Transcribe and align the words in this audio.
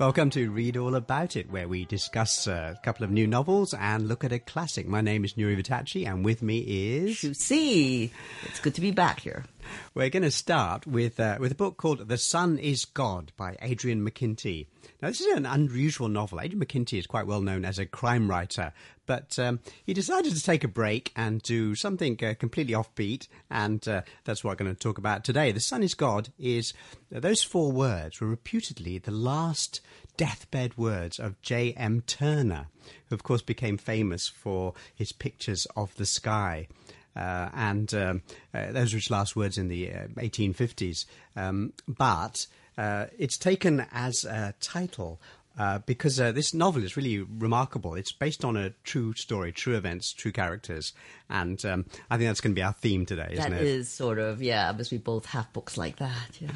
Welcome 0.00 0.30
to 0.30 0.50
Read 0.50 0.78
All 0.78 0.94
About 0.94 1.36
It, 1.36 1.50
where 1.50 1.68
we 1.68 1.84
discuss 1.84 2.46
a 2.46 2.80
couple 2.82 3.04
of 3.04 3.10
new 3.10 3.26
novels 3.26 3.74
and 3.74 4.08
look 4.08 4.24
at 4.24 4.32
a 4.32 4.38
classic. 4.38 4.88
My 4.88 5.02
name 5.02 5.26
is 5.26 5.34
Nury 5.34 5.62
Vittachi, 5.62 6.06
and 6.06 6.24
with 6.24 6.40
me 6.40 6.60
is 6.60 7.18
Xu 7.18 7.38
Xi. 7.38 8.10
It's 8.46 8.60
good 8.60 8.74
to 8.76 8.80
be 8.80 8.92
back 8.92 9.20
here. 9.20 9.44
We're 9.94 10.10
going 10.10 10.22
to 10.22 10.30
start 10.30 10.86
with 10.86 11.18
uh, 11.18 11.36
with 11.40 11.52
a 11.52 11.56
book 11.56 11.76
called 11.76 12.08
The 12.08 12.18
Sun 12.18 12.58
Is 12.58 12.84
God 12.84 13.32
by 13.36 13.56
Adrian 13.60 14.08
McKinty. 14.08 14.66
Now, 15.02 15.08
this 15.08 15.20
is 15.20 15.36
an 15.36 15.46
unusual 15.46 16.08
novel. 16.08 16.40
Adrian 16.40 16.64
McKinty 16.64 16.98
is 16.98 17.06
quite 17.06 17.26
well 17.26 17.40
known 17.40 17.64
as 17.64 17.78
a 17.78 17.86
crime 17.86 18.28
writer, 18.28 18.72
but 19.06 19.38
um, 19.38 19.60
he 19.84 19.92
decided 19.92 20.34
to 20.34 20.42
take 20.42 20.64
a 20.64 20.68
break 20.68 21.12
and 21.16 21.42
do 21.42 21.74
something 21.74 22.18
uh, 22.22 22.34
completely 22.38 22.74
offbeat, 22.74 23.28
and 23.50 23.86
uh, 23.88 24.02
that's 24.24 24.44
what 24.44 24.52
we're 24.52 24.64
going 24.64 24.74
to 24.74 24.80
talk 24.80 24.98
about 24.98 25.24
today. 25.24 25.52
The 25.52 25.60
Sun 25.60 25.82
Is 25.82 25.94
God 25.94 26.28
is 26.38 26.72
uh, 27.14 27.20
those 27.20 27.42
four 27.42 27.72
words 27.72 28.20
were 28.20 28.28
reputedly 28.28 28.98
the 28.98 29.10
last 29.10 29.80
deathbed 30.16 30.76
words 30.76 31.18
of 31.18 31.40
J.M. 31.42 32.02
Turner, 32.06 32.66
who 33.08 33.14
of 33.14 33.22
course 33.22 33.42
became 33.42 33.78
famous 33.78 34.28
for 34.28 34.74
his 34.94 35.12
pictures 35.12 35.66
of 35.76 35.94
the 35.96 36.06
sky. 36.06 36.68
Uh, 37.16 37.48
and 37.54 37.92
um, 37.94 38.22
uh, 38.54 38.72
those 38.72 38.92
were 38.92 38.98
his 38.98 39.10
last 39.10 39.36
words 39.36 39.58
in 39.58 39.68
the 39.68 39.92
uh, 39.92 40.06
1850s. 40.16 41.06
Um, 41.36 41.72
but 41.88 42.46
uh, 42.78 43.06
it's 43.18 43.36
taken 43.36 43.86
as 43.92 44.24
a 44.24 44.54
title 44.60 45.20
uh, 45.58 45.78
because 45.84 46.18
uh, 46.20 46.32
this 46.32 46.54
novel 46.54 46.82
is 46.84 46.96
really 46.96 47.18
remarkable. 47.18 47.94
It's 47.94 48.12
based 48.12 48.44
on 48.44 48.56
a 48.56 48.70
true 48.84 49.12
story, 49.14 49.52
true 49.52 49.76
events, 49.76 50.12
true 50.12 50.32
characters, 50.32 50.92
and 51.28 51.62
um, 51.66 51.84
I 52.10 52.16
think 52.16 52.30
that's 52.30 52.40
going 52.40 52.54
to 52.54 52.58
be 52.58 52.62
our 52.62 52.72
theme 52.72 53.04
today, 53.04 53.28
isn't 53.32 53.50
That 53.50 53.60
is 53.60 53.90
sort 53.90 54.18
of, 54.18 54.40
yeah, 54.40 54.72
because 54.72 54.90
we 54.90 54.98
both 54.98 55.26
have 55.26 55.52
books 55.52 55.76
like 55.76 55.96
that. 55.96 56.40
Yeah. 56.40 56.48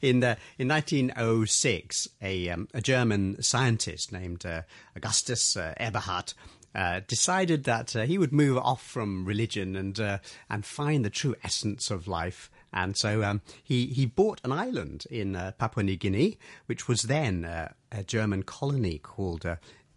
In 0.00 0.20
the, 0.20 0.36
in 0.58 0.66
1906, 0.66 2.08
a, 2.20 2.48
um, 2.48 2.68
a 2.74 2.80
German 2.80 3.40
scientist 3.42 4.12
named 4.12 4.44
uh, 4.44 4.62
Augustus 4.96 5.56
uh, 5.56 5.74
Eberhard 5.76 6.32
uh, 6.78 7.00
decided 7.08 7.64
that 7.64 7.96
uh, 7.96 8.02
he 8.02 8.18
would 8.18 8.32
move 8.32 8.56
off 8.56 8.80
from 8.80 9.24
religion 9.24 9.74
and 9.74 9.98
uh, 9.98 10.18
and 10.48 10.64
find 10.64 11.04
the 11.04 11.10
true 11.10 11.34
essence 11.42 11.90
of 11.90 12.06
life. 12.06 12.52
And 12.72 12.96
so 12.96 13.24
um, 13.24 13.40
he 13.64 13.86
he 13.86 14.06
bought 14.06 14.40
an 14.44 14.52
island 14.52 15.04
in 15.10 15.34
uh, 15.34 15.50
Papua 15.58 15.82
New 15.82 15.96
Guinea, 15.96 16.38
which 16.66 16.86
was 16.86 17.02
then 17.02 17.44
uh, 17.44 17.72
a 17.90 18.04
German 18.04 18.44
colony 18.44 18.98
called 18.98 19.44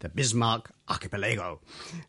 the 0.02 0.08
Bismarck 0.08 0.70
Archipelago. 0.88 1.60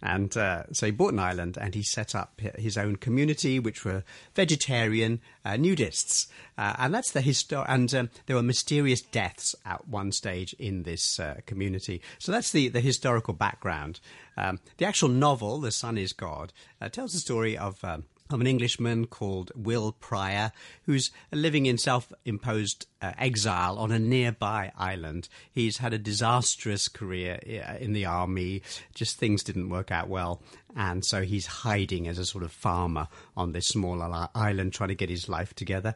And 0.02 0.36
uh, 0.36 0.64
so 0.72 0.88
he 0.88 0.92
bought 0.92 1.14
an 1.14 1.20
island 1.20 1.58
and 1.60 1.74
he 1.74 1.84
set 1.84 2.16
up 2.16 2.42
his 2.58 2.78
own 2.78 2.98
community, 2.98 3.60
which 3.60 3.86
were 3.86 4.04
vegetarian 4.36 5.22
uh, 5.46 5.52
nudists. 5.52 6.28
Uh, 6.58 6.74
and 6.80 6.94
that's 6.94 7.12
the 7.12 7.22
histo- 7.22 7.66
and 7.68 7.94
um, 7.94 8.10
there 8.26 8.36
were 8.36 8.44
mysterious 8.44 9.02
deaths 9.02 9.56
at 9.66 9.88
one 9.88 10.12
stage 10.12 10.54
in 10.60 10.84
this 10.84 11.20
uh, 11.20 11.40
community. 11.46 12.02
So 12.18 12.32
that's 12.32 12.52
the, 12.52 12.68
the 12.68 12.82
historical 12.82 13.34
background. 13.34 14.00
Um, 14.36 14.60
the 14.78 14.86
actual 14.86 15.10
novel, 15.10 15.62
The 15.62 15.72
Sun 15.72 15.98
is 15.98 16.12
God, 16.14 16.52
uh, 16.82 16.90
tells 16.90 17.14
the 17.14 17.20
story 17.20 17.58
of. 17.58 17.84
Um, 17.84 18.06
of 18.34 18.42
an 18.42 18.48
Englishman 18.48 19.06
called 19.06 19.52
Will 19.56 19.92
Pryor, 19.92 20.52
who's 20.86 21.12
living 21.32 21.66
in 21.66 21.78
self-imposed 21.78 22.88
uh, 23.02 23.12
exile 23.18 23.78
on 23.78 23.92
a 23.92 24.00
nearby 24.00 24.72
island. 24.78 25.30
He's 25.52 25.78
had 25.78 25.94
a 25.94 25.98
disastrous 25.98 26.88
career 26.88 27.36
in 27.80 27.94
the 27.94 28.06
army. 28.06 28.62
Just 28.94 29.18
things 29.18 29.44
didn't 29.44 29.70
work 29.70 29.92
out 29.92 30.10
well. 30.10 30.42
And 30.76 31.06
so 31.06 31.22
he's 31.22 31.46
hiding 31.46 32.08
as 32.08 32.18
a 32.18 32.26
sort 32.26 32.44
of 32.44 32.52
farmer 32.52 33.08
on 33.38 33.52
this 33.52 33.68
small 33.68 34.02
island 34.34 34.74
trying 34.74 34.90
to 34.90 34.96
get 34.96 35.10
his 35.10 35.30
life 35.30 35.54
together. 35.54 35.96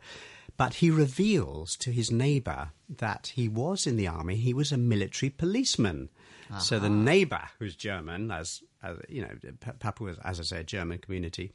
But 0.56 0.76
he 0.76 0.90
reveals 0.90 1.76
to 1.78 1.92
his 1.92 2.12
neighbor 2.12 2.70
that 2.90 3.32
he 3.36 3.48
was 3.48 3.86
in 3.86 3.96
the 3.96 4.08
army. 4.08 4.36
He 4.38 4.54
was 4.54 4.72
a 4.72 4.78
military 4.78 5.30
policeman. 5.30 6.10
So 6.60 6.80
the 6.80 6.90
neighbor, 6.90 7.42
who's 7.60 7.76
German, 7.76 8.32
as, 8.32 8.64
as 8.82 8.98
you 9.10 9.22
know, 9.22 9.52
Papua, 9.80 10.16
as 10.24 10.40
I 10.40 10.44
say, 10.44 10.60
a 10.62 10.64
German 10.64 11.00
community, 11.00 11.52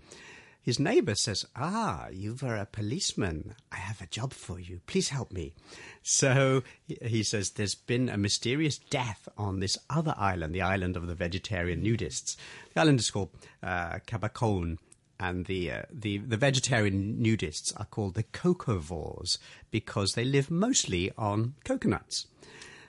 his 0.62 0.78
neighbor 0.78 1.14
says, 1.14 1.44
Ah, 1.56 2.08
you 2.08 2.36
were 2.40 2.56
a 2.56 2.66
policeman. 2.66 3.54
I 3.72 3.76
have 3.76 4.00
a 4.00 4.06
job 4.06 4.32
for 4.32 4.60
you. 4.60 4.80
Please 4.86 5.08
help 5.08 5.32
me. 5.32 5.54
So 6.02 6.62
he- 6.86 7.22
says, 7.24 7.50
There's 7.50 7.74
been 7.74 8.08
a 8.08 8.16
mysterious 8.16 8.78
death 8.78 9.28
on 9.36 9.58
this 9.60 9.76
other 9.90 10.14
island, 10.16 10.54
the 10.54 10.62
island 10.62 10.96
of 10.96 11.06
the 11.08 11.14
vegetarian 11.14 11.82
nudists. 11.82 12.36
The 12.74 12.80
island 12.80 13.00
is 13.00 13.10
called 13.10 13.30
uh, 13.62 13.98
Kabakon. 14.06 14.78
And 15.20 15.46
the, 15.46 15.70
uh, 15.70 15.82
the 15.92 16.18
the 16.18 16.36
vegetarian 16.36 17.18
nudists 17.22 17.72
are 17.78 17.84
called 17.84 18.14
the 18.14 18.24
cocovores 18.24 19.38
because 19.70 20.14
they 20.14 20.24
live 20.24 20.50
mostly 20.50 21.12
on 21.16 21.54
coconuts. 21.64 22.26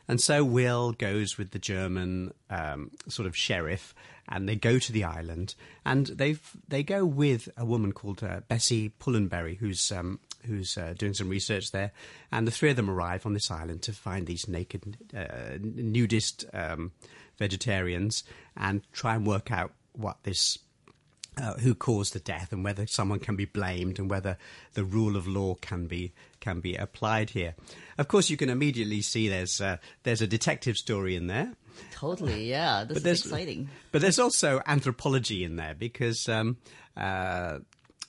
And 0.08 0.20
so 0.20 0.44
Will 0.44 0.94
goes 0.94 1.38
with 1.38 1.52
the 1.52 1.60
German 1.60 2.34
um, 2.50 2.90
sort 3.08 3.28
of 3.28 3.38
sheriff, 3.38 3.94
and 4.30 4.48
they 4.48 4.56
go 4.56 4.80
to 4.80 4.92
the 4.92 5.04
island, 5.04 5.56
and 5.86 6.08
they 6.08 6.38
they 6.68 6.84
go 6.84 7.06
with 7.06 7.50
a 7.58 7.66
woman 7.66 7.92
called 7.92 8.24
uh, 8.24 8.42
Bessie 8.48 8.90
Pullen-Burry, 8.90 9.56
who's 9.56 9.92
um, 9.92 10.20
who's 10.46 10.78
uh, 10.78 10.94
doing 10.98 11.14
some 11.14 11.30
research 11.30 11.72
there, 11.72 11.92
and 12.32 12.48
the 12.48 12.52
three 12.52 12.70
of 12.70 12.76
them 12.76 12.90
arrive 12.90 13.26
on 13.26 13.34
this 13.34 13.52
island 13.52 13.82
to 13.84 13.94
find 13.94 14.28
these 14.28 14.48
naked 14.48 14.98
uh, 15.16 15.58
nudist 15.62 16.46
um, 16.54 16.92
vegetarians 17.38 18.24
and 18.56 18.82
try 18.92 19.16
and 19.16 19.26
work 19.26 19.52
out 19.52 19.72
what 19.94 20.18
this 20.24 20.58
uh, 21.38 21.54
who 21.56 21.74
caused 21.74 22.14
the 22.14 22.20
death 22.20 22.52
and 22.52 22.64
whether 22.64 22.86
someone 22.88 23.20
can 23.20 23.36
be 23.36 23.46
blamed 23.46 24.00
and 24.00 24.10
whether 24.10 24.38
the 24.74 24.84
rule 24.84 25.16
of 25.16 25.28
law 25.28 25.56
can 25.56 25.88
be 25.88 26.14
can 26.40 26.60
be 26.60 26.76
applied 26.76 27.32
here. 27.32 27.56
Of 27.98 28.08
course, 28.08 28.30
you 28.30 28.38
can 28.38 28.50
immediately 28.50 29.02
see 29.02 29.28
there's 29.28 29.62
uh, 29.62 29.78
there's 30.04 30.22
a 30.22 30.28
detective 30.28 30.78
story 30.78 31.16
in 31.16 31.28
there, 31.28 31.54
Totally, 31.92 32.50
yeah. 32.50 32.84
This 32.88 33.02
but 33.02 33.12
is 33.12 33.26
exciting. 33.26 33.70
But 33.92 34.02
there's 34.02 34.20
also 34.20 34.62
anthropology 34.66 35.44
in 35.44 35.56
there 35.56 35.76
because 35.78 36.28
um, 36.30 36.58
uh, 36.98 37.60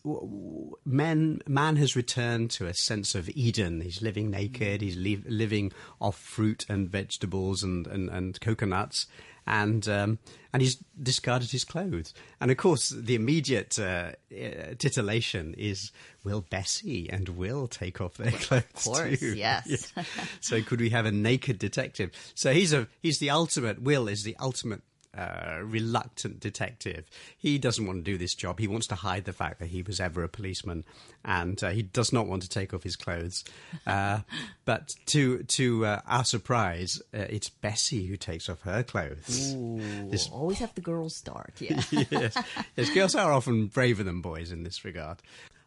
w- 0.05 0.73
man 0.84 1.41
man 1.47 1.77
has 1.77 1.97
returned 1.97 2.51
to 2.53 2.67
a 2.67 2.75
sense 2.75 3.15
of 3.15 3.29
Eden. 3.31 3.81
He's 3.81 4.03
living 4.03 4.31
naked. 4.31 4.81
He's 4.81 4.97
li- 4.97 5.25
living 5.27 5.73
off 6.01 6.19
fruit 6.19 6.67
and 6.69 6.89
vegetables 6.89 7.63
and 7.63 7.87
and, 7.87 8.09
and 8.11 8.41
coconuts. 8.41 9.07
And 9.47 9.87
um, 9.88 10.19
and 10.53 10.62
he's 10.62 10.77
discarded 11.03 11.50
his 11.50 11.65
clothes, 11.65 12.15
and 12.41 12.50
of 12.50 12.56
course 12.56 12.88
the 12.88 13.15
immediate 13.15 13.78
uh, 13.78 14.12
uh, 14.32 14.75
titillation 14.78 15.55
is: 15.59 15.93
Will 16.22 16.41
Bessie 16.49 17.10
and 17.10 17.28
Will 17.31 17.69
take 17.69 18.00
off 18.00 18.16
their 18.16 18.33
clothes? 18.33 18.65
Of 18.75 18.84
course, 18.84 19.21
too? 19.21 19.34
yes. 19.37 19.93
Yeah. 19.94 20.04
So 20.41 20.62
could 20.62 20.81
we 20.81 20.91
have 20.91 21.04
a 21.04 21.12
naked 21.12 21.59
detective? 21.59 22.10
So 22.34 22.53
he's 22.54 22.72
a 22.72 22.88
he's 23.03 23.19
the 23.19 23.31
ultimate. 23.31 23.83
Will 23.83 24.09
is 24.09 24.22
the 24.22 24.37
ultimate 24.41 24.81
uh, 25.17 25.61
reluctant 25.63 26.41
detective. 26.41 27.09
He 27.37 27.59
doesn't 27.59 27.87
want 27.87 28.05
to 28.05 28.11
do 28.11 28.19
this 28.19 28.35
job. 28.35 28.59
He 28.59 28.69
wants 28.69 28.87
to 28.89 28.95
hide 28.95 29.25
the 29.25 29.33
fact 29.33 29.61
that 29.61 29.69
he 29.69 29.83
was 29.83 30.01
ever 30.01 30.23
a 30.23 30.29
policeman, 30.29 30.85
and 31.25 31.63
uh, 31.63 31.71
he 31.71 31.83
does 31.83 32.13
not 32.13 32.27
want 32.27 32.43
to 32.43 32.49
take 32.49 32.75
off 32.75 32.83
his 32.83 32.97
clothes. 32.97 33.45
Uh, 33.87 34.21
but 34.65 34.95
to 35.07 35.43
to 35.45 35.87
uh, 35.87 36.01
our 36.07 36.25
surprise, 36.25 37.01
uh, 37.15 37.19
it's 37.29 37.49
Bessie 37.49 38.07
who 38.07 38.17
takes 38.17 38.49
off 38.49 38.63
her 38.63 38.83
clothes. 38.83 39.55
Ooh, 39.55 40.09
This- 40.11 40.29
always 40.29 40.59
have 40.59 40.75
the 40.75 40.81
girls 40.81 41.15
start, 41.17 41.53
yeah. 41.59 41.81
yes. 42.11 42.37
yes, 42.77 42.91
girls 42.91 43.15
are 43.15 43.33
often 43.33 43.67
braver 43.67 44.03
than 44.03 44.21
boys 44.21 44.51
in 44.53 44.63
this 44.63 44.85
regard. 44.85 45.19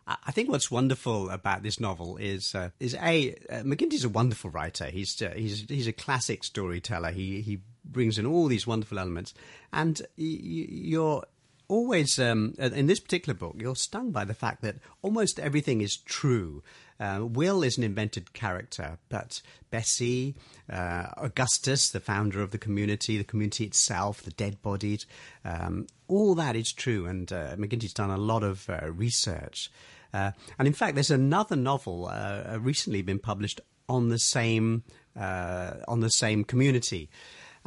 I 0.08 0.16
I 0.26 0.32
think 0.32 0.50
what's 0.50 0.72
wonderful 0.72 1.30
about 1.30 1.64
this 1.64 1.80
novel 1.80 2.18
is 2.18 2.56
uh, 2.56 2.70
is 2.80 2.96
a 2.96 3.36
uh, 3.50 3.64
McKinty's 3.64 4.06
a 4.06 4.10
wonderful 4.10 4.50
writer. 4.50 4.86
He's 4.86 5.22
uh, 5.22 5.34
he's 5.36 5.66
he's 5.68 5.88
a 5.88 5.94
classic 5.94 6.44
storyteller. 6.44 7.12
He 7.12 7.42
he 7.42 7.60
brings 7.92 8.18
in 8.18 8.26
all 8.26 8.48
these 8.48 8.68
wonderful 8.68 9.00
elements, 9.00 9.34
and 9.72 10.02
you're 10.16 11.24
always 11.68 12.18
um, 12.18 12.54
in 12.60 12.88
this 12.88 13.00
particular 13.00 13.38
book 13.38 13.54
you're 13.58 13.76
stung 13.76 14.12
by 14.12 14.24
the 14.24 14.34
fact 14.34 14.62
that 14.62 14.78
almost 15.02 15.40
everything 15.40 15.82
is 15.82 15.98
true. 15.98 16.64
Uh, 17.00 17.20
Will 17.22 17.62
is 17.62 17.78
an 17.78 17.84
invented 17.84 18.34
character, 18.34 18.98
but 19.10 19.42
Bessie, 19.70 20.36
uh, 20.72 21.08
Augustus, 21.18 21.90
the 21.90 22.00
founder 22.00 22.42
of 22.42 22.52
the 22.52 22.58
community, 22.58 23.18
the 23.18 23.24
community 23.24 23.66
itself, 23.66 24.24
the 24.24 24.32
dead 24.32 24.62
bodied, 24.64 25.06
um, 25.46 25.86
all 26.08 26.34
that 26.36 26.56
is 26.56 26.72
true. 26.72 27.06
And 27.06 27.32
uh, 27.32 27.56
McKinty's 27.56 27.94
done 27.94 28.10
a 28.10 28.18
lot 28.18 28.44
of 28.44 28.68
uh, 28.70 28.92
research. 28.92 29.70
Uh, 30.12 30.32
and 30.58 30.68
in 30.68 30.74
fact, 30.74 30.96
there's 30.96 31.12
another 31.12 31.56
novel 31.56 32.08
uh, 32.08 32.58
recently 32.60 33.04
been 33.04 33.20
published 33.20 33.62
on 33.88 34.10
the 34.10 34.20
same 34.20 34.84
uh, 35.16 35.74
on 35.88 36.00
the 36.00 36.10
same 36.10 36.44
community. 36.44 37.10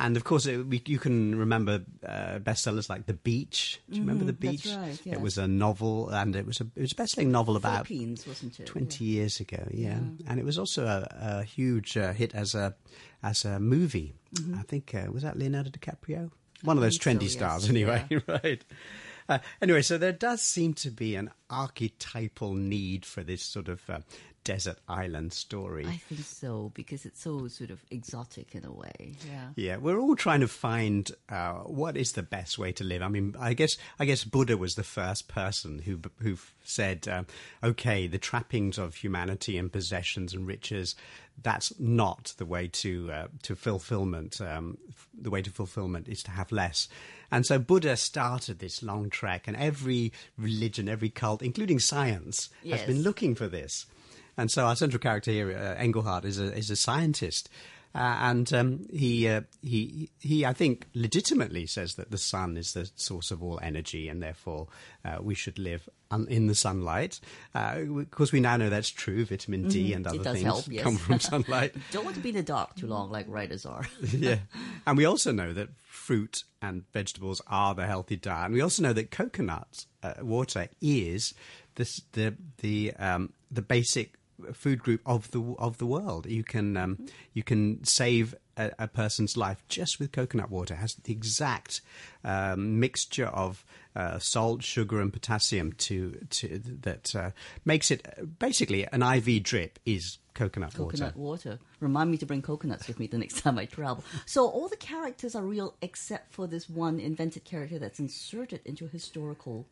And 0.00 0.16
of 0.16 0.24
course, 0.24 0.46
it, 0.46 0.66
we, 0.66 0.82
you 0.86 0.98
can 0.98 1.38
remember 1.38 1.84
uh, 2.06 2.38
bestsellers 2.38 2.88
like 2.88 3.06
The 3.06 3.12
Beach. 3.14 3.80
Do 3.90 3.96
you 3.96 4.02
remember 4.02 4.24
The 4.24 4.32
Beach? 4.32 4.66
right, 4.66 4.98
yes. 5.04 5.14
It 5.16 5.20
was 5.20 5.36
a 5.38 5.46
novel, 5.46 6.08
and 6.08 6.34
it 6.34 6.46
was 6.46 6.60
a 6.60 6.66
it 6.74 6.80
was 6.80 6.92
a 6.92 6.94
best-selling 6.94 7.30
novel 7.30 7.56
about 7.56 7.86
Philippines, 7.86 8.26
wasn't 8.26 8.58
it? 8.58 8.66
20 8.66 9.04
years 9.04 9.40
ago, 9.40 9.66
yeah. 9.70 9.98
And 10.26 10.38
it 10.40 10.44
was 10.44 10.58
also 10.58 10.86
a, 10.86 11.06
a 11.40 11.42
huge 11.44 11.96
uh, 11.96 12.12
hit 12.12 12.34
as 12.34 12.54
a 12.54 12.74
as 13.22 13.44
a 13.44 13.60
movie. 13.60 14.14
I 14.56 14.62
think 14.62 14.94
uh, 14.94 15.10
was 15.12 15.22
that 15.22 15.38
Leonardo 15.38 15.70
DiCaprio, 15.70 16.30
one 16.62 16.76
of 16.78 16.82
those 16.82 16.98
Mm-hmm. 16.98 17.18
trendy 17.18 17.28
so, 17.28 17.38
stars, 17.38 17.62
yes. 17.64 17.70
anyway. 17.70 18.06
right. 18.26 18.64
Uh, 19.28 19.38
anyway, 19.62 19.82
so 19.82 19.96
there 19.98 20.12
does 20.12 20.42
seem 20.42 20.74
to 20.74 20.90
be 20.90 21.14
an 21.14 21.30
archetypal 21.50 22.54
need 22.54 23.04
for 23.04 23.22
this 23.22 23.42
sort 23.44 23.68
of 23.68 23.80
uh, 23.88 24.00
desert 24.44 24.78
island 24.88 25.32
story. 25.32 25.86
I 25.86 25.96
think 26.08 26.20
so 26.22 26.70
because 26.74 27.04
it's 27.04 27.22
so 27.22 27.46
sort 27.48 27.70
of 27.70 27.84
exotic 27.90 28.54
in 28.54 28.64
a 28.64 28.72
way. 28.72 29.12
Yeah. 29.28 29.48
Yeah, 29.56 29.76
we're 29.76 29.98
all 29.98 30.16
trying 30.16 30.40
to 30.40 30.48
find 30.48 31.10
uh, 31.28 31.54
what 31.60 31.96
is 31.96 32.12
the 32.12 32.22
best 32.22 32.58
way 32.58 32.72
to 32.72 32.84
live. 32.84 33.02
I 33.02 33.08
mean, 33.08 33.34
I 33.38 33.54
guess 33.54 33.76
I 33.98 34.04
guess 34.06 34.24
Buddha 34.24 34.56
was 34.56 34.74
the 34.74 34.82
first 34.82 35.28
person 35.28 35.80
who 35.80 36.00
who 36.22 36.38
said, 36.64 37.06
um, 37.08 37.26
"Okay, 37.62 38.06
the 38.06 38.18
trappings 38.18 38.78
of 38.78 38.94
humanity 38.96 39.58
and 39.58 39.70
possessions 39.72 40.32
and 40.34 40.46
riches, 40.46 40.94
that's 41.42 41.78
not 41.78 42.34
the 42.38 42.46
way 42.46 42.68
to 42.68 43.10
uh, 43.12 43.28
to 43.42 43.54
fulfillment. 43.56 44.40
Um, 44.40 44.78
the 45.18 45.30
way 45.30 45.42
to 45.42 45.50
fulfillment 45.50 46.08
is 46.08 46.22
to 46.24 46.30
have 46.30 46.50
less." 46.50 46.88
And 47.32 47.46
so 47.46 47.58
Buddha 47.60 47.96
started 47.96 48.58
this 48.58 48.82
long 48.82 49.08
trek, 49.10 49.46
and 49.46 49.56
every 49.56 50.12
religion, 50.36 50.88
every 50.88 51.10
cult, 51.10 51.42
including 51.42 51.78
science, 51.78 52.48
Yes. 52.62 52.80
has 52.80 52.86
been 52.88 53.02
looking 53.02 53.34
for 53.36 53.46
this. 53.46 53.86
And 54.40 54.50
so 54.50 54.64
our 54.64 54.74
central 54.74 55.00
character 55.00 55.30
here, 55.30 55.50
uh, 55.50 55.74
Engelhardt, 55.78 56.24
is 56.24 56.40
a 56.40 56.56
is 56.56 56.70
a 56.70 56.76
scientist, 56.76 57.50
uh, 57.94 58.16
and 58.20 58.50
um, 58.54 58.86
he 58.90 59.28
uh, 59.28 59.42
he 59.60 60.08
he 60.18 60.46
I 60.46 60.54
think 60.54 60.86
legitimately 60.94 61.66
says 61.66 61.96
that 61.96 62.10
the 62.10 62.16
sun 62.16 62.56
is 62.56 62.72
the 62.72 62.90
source 62.94 63.30
of 63.30 63.42
all 63.42 63.60
energy, 63.62 64.08
and 64.08 64.22
therefore 64.22 64.68
uh, 65.04 65.18
we 65.20 65.34
should 65.34 65.58
live 65.58 65.90
un- 66.10 66.26
in 66.30 66.46
the 66.46 66.54
sunlight. 66.54 67.20
Uh, 67.54 67.80
of 67.98 68.10
course, 68.12 68.32
we 68.32 68.40
now 68.40 68.56
know 68.56 68.70
that's 68.70 68.88
true. 68.88 69.26
Vitamin 69.26 69.68
D 69.68 69.92
and 69.92 70.06
Mm-hmm. 70.06 70.14
It 70.14 70.20
other 70.20 70.32
things 70.32 70.44
help, 70.44 70.68
yes. 70.68 70.84
come 70.84 70.96
from 70.96 71.20
sunlight. 71.32 71.74
Don't 71.92 72.04
want 72.04 72.16
to 72.16 72.22
be 72.22 72.30
in 72.30 72.36
the 72.36 72.42
dark 72.42 72.76
too 72.76 72.86
long, 72.86 73.10
like 73.10 73.26
writers 73.28 73.66
are. 73.66 73.86
yeah. 74.00 74.38
And 74.86 74.96
we 74.96 75.04
also 75.04 75.32
know 75.32 75.52
that 75.52 75.68
fruit 75.84 76.44
and 76.62 76.90
vegetables 76.92 77.42
are 77.46 77.74
the 77.74 77.86
healthy 77.86 78.16
diet. 78.16 78.46
And 78.46 78.54
we 78.54 78.62
also 78.62 78.82
know 78.82 78.94
that 78.94 79.10
coconut 79.10 79.84
uh, 80.02 80.14
water 80.22 80.68
is 80.80 81.34
this, 81.74 82.00
the 82.12 82.36
the 82.58 82.94
um, 82.94 83.34
the 83.50 83.62
basic 83.62 84.14
food 84.52 84.82
group 84.82 85.00
of 85.06 85.30
the 85.30 85.54
of 85.58 85.78
the 85.78 85.86
world. 85.86 86.26
You 86.26 86.44
can 86.44 86.76
um, 86.76 87.06
you 87.32 87.42
can 87.42 87.84
save 87.84 88.34
a, 88.56 88.70
a 88.78 88.88
person's 88.88 89.36
life 89.36 89.62
just 89.68 89.98
with 89.98 90.12
coconut 90.12 90.50
water. 90.50 90.74
It 90.74 90.78
has 90.78 90.94
the 90.94 91.12
exact 91.12 91.80
um, 92.24 92.78
mixture 92.78 93.26
of 93.26 93.64
uh, 93.96 94.18
salt, 94.18 94.62
sugar, 94.62 95.00
and 95.00 95.12
potassium 95.12 95.72
to 95.74 96.26
to 96.30 96.60
that 96.82 97.14
uh, 97.14 97.30
makes 97.64 97.90
it 97.90 98.38
basically 98.38 98.86
an 98.92 99.02
IV 99.02 99.42
drip 99.42 99.78
is 99.84 100.18
coconut, 100.34 100.74
coconut 100.74 101.16
water. 101.16 101.50
water. 101.50 101.58
Remind 101.80 102.10
me 102.10 102.16
to 102.18 102.26
bring 102.26 102.42
coconuts 102.42 102.86
with 102.86 102.98
me 102.98 103.06
the 103.06 103.18
next 103.18 103.42
time 103.42 103.58
I 103.58 103.64
travel. 103.64 104.04
So 104.26 104.46
all 104.48 104.68
the 104.68 104.76
characters 104.76 105.34
are 105.34 105.42
real 105.42 105.74
except 105.82 106.32
for 106.32 106.46
this 106.46 106.68
one 106.68 107.00
invented 107.00 107.44
character 107.44 107.78
that's 107.78 107.98
inserted 107.98 108.60
into 108.64 108.84
a 108.84 108.88
historical 108.88 109.66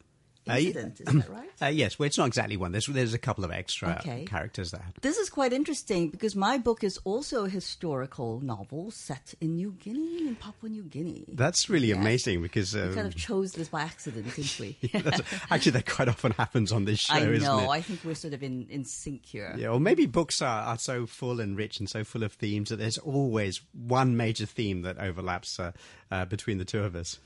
Uh, 0.51 0.55
y- 0.55 0.59
Is 0.59 0.75
that 0.75 1.29
right? 1.31 1.45
Uh, 1.61 1.67
yes, 1.67 1.99
well, 1.99 2.07
it's 2.07 2.17
not 2.17 2.29
exactly 2.29 2.57
one. 2.57 2.71
There's 2.71 2.87
there's 2.87 3.15
a 3.15 3.19
couple 3.19 3.45
of 3.45 3.51
extra 3.51 3.97
Okay. 4.01 4.25
characters 4.27 4.71
that. 4.71 4.83
This 5.03 5.17
is 5.19 5.29
quite 5.29 5.53
interesting 5.53 6.09
because 6.09 6.37
my 6.37 6.57
book 6.57 6.85
is 6.85 7.01
also 7.03 7.45
a 7.47 7.49
historical 7.49 8.41
novel 8.41 8.93
set 8.93 9.35
in 9.41 9.57
New 9.57 9.73
Guinea, 9.73 10.29
in 10.29 10.37
Papua 10.37 10.71
New 10.71 10.85
Guinea. 10.85 11.25
That's 11.33 11.69
really 11.69 11.91
amazing 11.91 12.43
because 12.43 12.75
we 12.75 12.83
um, 12.83 12.95
kind 12.95 13.07
of 13.09 13.17
chose 13.17 13.53
this 13.55 13.69
by 13.71 13.81
accident, 13.83 14.33
didn't 14.37 14.59
we? 14.61 14.77
actually 15.51 15.73
that 15.73 15.87
quite 15.87 16.09
often 16.09 16.31
happens 16.33 16.71
on 16.71 16.85
this 16.85 17.01
show, 17.11 17.15
I 17.15 17.25
know. 17.39 17.71
I 17.71 17.81
think 17.81 18.05
we're 18.05 18.15
sort 18.15 18.35
of 18.35 18.43
in, 18.45 18.69
in 18.71 18.85
sync 18.85 19.27
here. 19.27 19.53
Yeah, 19.59 19.69
or 19.71 19.81
maybe 19.81 20.07
books 20.07 20.41
are, 20.41 20.63
are 20.63 20.79
so 20.79 21.07
full 21.07 21.41
and 21.41 21.57
rich 21.57 21.81
and 21.81 21.89
so 21.91 22.05
full 22.05 22.23
of 22.23 22.33
themes 22.35 22.69
that 22.69 22.77
there's 22.77 22.99
always 22.99 23.61
one 23.73 24.17
major 24.17 24.47
theme 24.47 24.83
that 24.83 24.99
overlaps 24.99 25.59
uh, 25.59 25.73
uh, 26.13 26.25
between 26.25 26.59
the 26.59 26.65
two 26.65 26.85
of 26.85 26.95
us. 26.95 27.19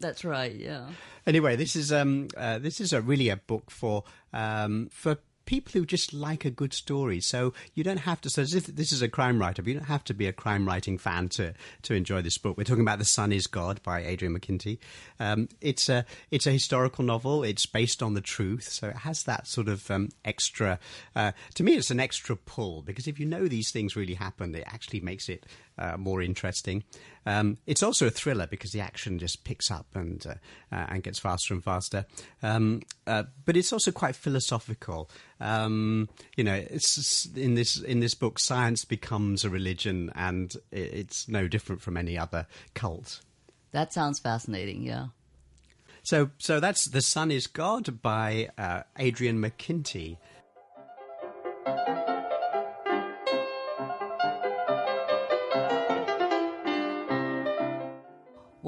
That's 0.00 0.24
right. 0.24 0.54
Yeah. 0.54 0.86
Anyway, 1.26 1.56
this 1.56 1.76
is 1.76 1.92
um 1.92 2.28
uh, 2.36 2.58
this 2.58 2.80
is 2.80 2.92
a 2.92 3.00
really 3.00 3.28
a 3.28 3.36
book 3.36 3.70
for 3.70 4.04
um 4.32 4.88
for 4.90 5.18
people 5.50 5.72
who 5.72 5.84
just 5.84 6.14
like 6.14 6.44
a 6.44 6.50
good 6.50 6.72
story. 6.72 7.20
So 7.20 7.52
you 7.74 7.82
don't 7.82 7.98
have 7.98 8.20
to. 8.20 8.30
So 8.30 8.42
if 8.42 8.66
this 8.66 8.92
is 8.92 9.02
a 9.02 9.08
crime 9.08 9.40
writer, 9.40 9.62
but 9.62 9.68
you 9.68 9.74
don't 9.74 9.88
have 9.88 10.04
to 10.04 10.14
be 10.14 10.28
a 10.28 10.32
crime 10.32 10.64
writing 10.64 10.96
fan 10.96 11.28
to 11.30 11.54
to 11.82 11.94
enjoy 11.94 12.22
this 12.22 12.38
book. 12.38 12.56
We're 12.56 12.62
talking 12.62 12.82
about 12.82 13.00
The 13.00 13.04
Sun 13.04 13.32
Is 13.32 13.48
God 13.48 13.82
by 13.82 14.04
Adrian 14.04 14.38
McKinty. 14.38 14.78
Um, 15.18 15.48
it's 15.60 15.88
a 15.88 16.04
it's 16.30 16.46
a 16.46 16.52
historical 16.52 17.04
novel. 17.04 17.42
It's 17.42 17.66
based 17.66 18.00
on 18.00 18.14
the 18.14 18.20
truth, 18.20 18.68
so 18.68 18.88
it 18.90 18.98
has 18.98 19.24
that 19.24 19.48
sort 19.48 19.68
of 19.68 19.90
um, 19.90 20.10
extra. 20.24 20.78
Uh, 21.16 21.32
to 21.54 21.64
me, 21.64 21.74
it's 21.74 21.90
an 21.90 21.98
extra 21.98 22.36
pull 22.36 22.82
because 22.82 23.08
if 23.08 23.18
you 23.18 23.26
know 23.26 23.48
these 23.48 23.72
things 23.72 23.96
really 23.96 24.14
happened, 24.14 24.54
it 24.54 24.64
actually 24.68 25.00
makes 25.00 25.28
it 25.28 25.46
uh, 25.80 25.96
more 25.96 26.22
interesting. 26.22 26.84
Um, 27.26 27.58
it's 27.66 27.82
also 27.82 28.06
a 28.06 28.10
thriller 28.10 28.46
because 28.46 28.72
the 28.72 28.80
action 28.80 29.18
just 29.18 29.44
picks 29.44 29.70
up 29.70 29.86
and 29.94 30.24
uh, 30.26 30.34
uh, 30.74 30.86
and 30.88 31.02
gets 31.02 31.18
faster 31.18 31.54
and 31.54 31.64
faster. 31.64 32.06
Um, 32.42 32.82
uh, 33.06 33.24
but 33.44 33.56
it's 33.56 33.72
also 33.72 33.90
quite 33.90 34.14
philosophical. 34.14 35.10
Um, 35.40 36.08
you 36.36 36.44
know, 36.44 36.54
it's 36.54 37.26
in 37.34 37.54
this 37.54 37.80
in 37.80 38.00
this 38.00 38.14
book, 38.14 38.38
science 38.38 38.84
becomes 38.84 39.44
a 39.44 39.50
religion, 39.50 40.12
and 40.14 40.54
it's 40.70 41.28
no 41.28 41.48
different 41.48 41.82
from 41.82 41.96
any 41.96 42.16
other 42.16 42.46
cult. 42.74 43.20
That 43.72 43.92
sounds 43.92 44.18
fascinating. 44.18 44.82
Yeah. 44.82 45.06
So, 46.02 46.30
so 46.38 46.60
that's 46.60 46.86
"The 46.86 47.02
Sun 47.02 47.30
Is 47.30 47.46
God" 47.46 48.02
by 48.02 48.48
uh, 48.56 48.82
Adrian 48.98 49.40
McKinty. 49.40 50.16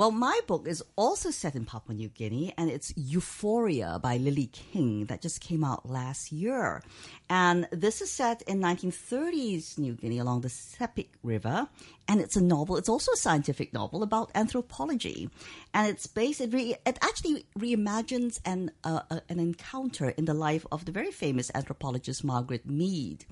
Well, 0.02 0.10
my 0.10 0.40
book 0.48 0.66
is 0.66 0.82
also 0.96 1.30
set 1.30 1.54
in 1.54 1.64
Papua 1.64 1.94
New 1.94 2.08
Guinea, 2.08 2.52
and 2.58 2.68
it's 2.68 2.92
Euphoria 2.96 4.00
by 4.02 4.16
Lily 4.16 4.46
King 4.46 5.04
that 5.04 5.22
just 5.22 5.40
came 5.40 5.62
out 5.62 5.88
last 5.88 6.32
year. 6.32 6.82
And 7.30 7.68
this 7.70 8.00
is 8.00 8.10
set 8.10 8.42
in 8.48 8.58
1930s 8.58 9.78
New 9.78 9.94
Guinea 9.94 10.18
along 10.18 10.40
the 10.40 10.48
Sepik 10.48 11.10
River, 11.22 11.68
and 12.08 12.20
it's 12.20 12.36
a 12.36 12.42
novel. 12.42 12.76
It's 12.76 12.88
also 12.88 13.12
a 13.12 13.16
scientific 13.16 13.72
novel 13.72 14.02
about 14.02 14.30
anthropology, 14.34 15.28
and 15.72 15.88
it's 15.88 16.06
based. 16.06 16.40
It, 16.40 16.52
re, 16.52 16.76
it 16.84 16.98
actually 17.02 17.46
reimagines 17.58 18.40
an 18.44 18.70
uh, 18.84 19.00
uh, 19.10 19.20
an 19.28 19.38
encounter 19.38 20.10
in 20.10 20.24
the 20.24 20.34
life 20.34 20.66
of 20.72 20.84
the 20.84 20.92
very 20.92 21.10
famous 21.10 21.50
anthropologist 21.54 22.24
Margaret 22.24 22.66
Mead. 22.66 23.24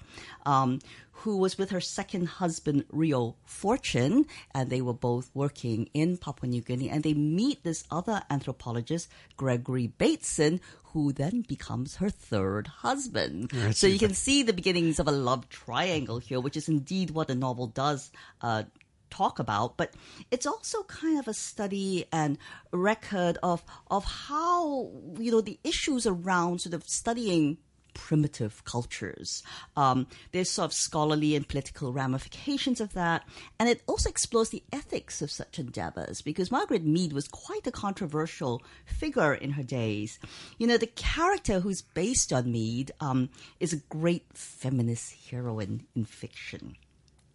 Um, 0.47 0.81
who 1.25 1.37
was 1.37 1.59
with 1.59 1.69
her 1.71 1.81
second 1.81 2.27
husband, 2.27 2.85
Reo 2.91 3.37
Fortune, 3.45 4.25
and 4.55 4.71
they 4.71 4.81
were 4.81 4.95
both 4.95 5.31
working 5.35 5.91
in 5.93 6.17
Papua 6.17 6.49
New 6.49 6.63
Guinea. 6.63 6.89
And 6.89 7.03
they 7.03 7.13
meet 7.13 7.63
this 7.63 7.85
other 7.91 8.23
anthropologist, 8.31 9.11
Gregory 9.37 9.87
Bateson, 9.87 10.63
who 10.93 11.13
then 11.13 11.43
becomes 11.43 11.97
her 11.97 12.11
third 12.11 12.67
husband. 12.67 13.53
so 13.73 13.87
you 13.87 13.99
can 13.99 14.15
see 14.15 14.43
the 14.43 14.53
beginnings 14.53 14.99
of 14.99 15.09
a 15.09 15.13
love 15.13 15.49
triangle 15.49 16.19
here, 16.19 16.41
which 16.41 16.57
is 16.57 16.69
indeed 16.69 17.11
what 17.11 17.29
the 17.29 17.35
novel 17.35 17.67
does. 17.67 18.11
Uh, 18.41 18.65
talk 19.11 19.41
about 19.41 19.77
but 19.77 19.93
it's 20.31 20.47
also 20.47 20.85
kind 20.85 21.19
of 21.19 21.27
a 21.27 21.35
study 21.35 22.05
and 22.13 22.39
record 22.71 23.37
of 23.43 23.61
of 23.91 24.05
how 24.05 24.89
you 25.19 25.33
know 25.33 25.41
the 25.41 25.59
issues 25.65 26.07
around 26.07 26.61
sort 26.61 26.75
of 26.75 26.85
studying 26.89 27.59
primitive 27.95 28.65
cultures. 28.65 29.43
Um, 29.77 30.07
there's 30.33 30.51
sort 30.51 30.67
of 30.67 30.73
scholarly 30.73 31.37
and 31.37 31.47
political 31.47 31.93
ramifications 31.93 32.81
of 32.81 32.93
that, 32.95 33.25
and 33.59 33.69
it 33.69 33.83
also 33.87 34.09
explores 34.09 34.51
the 34.51 34.63
ethics 34.73 35.23
of 35.23 35.31
such 35.31 35.59
endeavors 35.59 36.23
because 36.23 36.51
Margaret 36.51 36.85
Mead 36.85 37.13
was 37.13 37.29
quite 37.29 37.67
a 37.67 37.73
controversial 37.73 38.63
figure 38.87 39.35
in 39.35 39.53
her 39.53 39.63
days. 39.63 40.19
You 40.59 40.67
know, 40.67 40.79
the 40.79 40.87
character 40.87 41.61
who's 41.61 41.83
based 41.83 42.33
on 42.33 42.53
Mead 42.53 42.93
um, 43.01 43.31
is 43.59 43.73
a 43.73 43.83
great 43.89 44.27
feminist 44.35 45.15
heroine 45.31 45.87
in 45.95 46.05
fiction. 46.05 46.77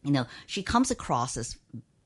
You 0.04 0.12
know, 0.12 0.26
she 0.46 0.62
comes 0.62 0.92
across 0.92 1.36
as 1.38 1.58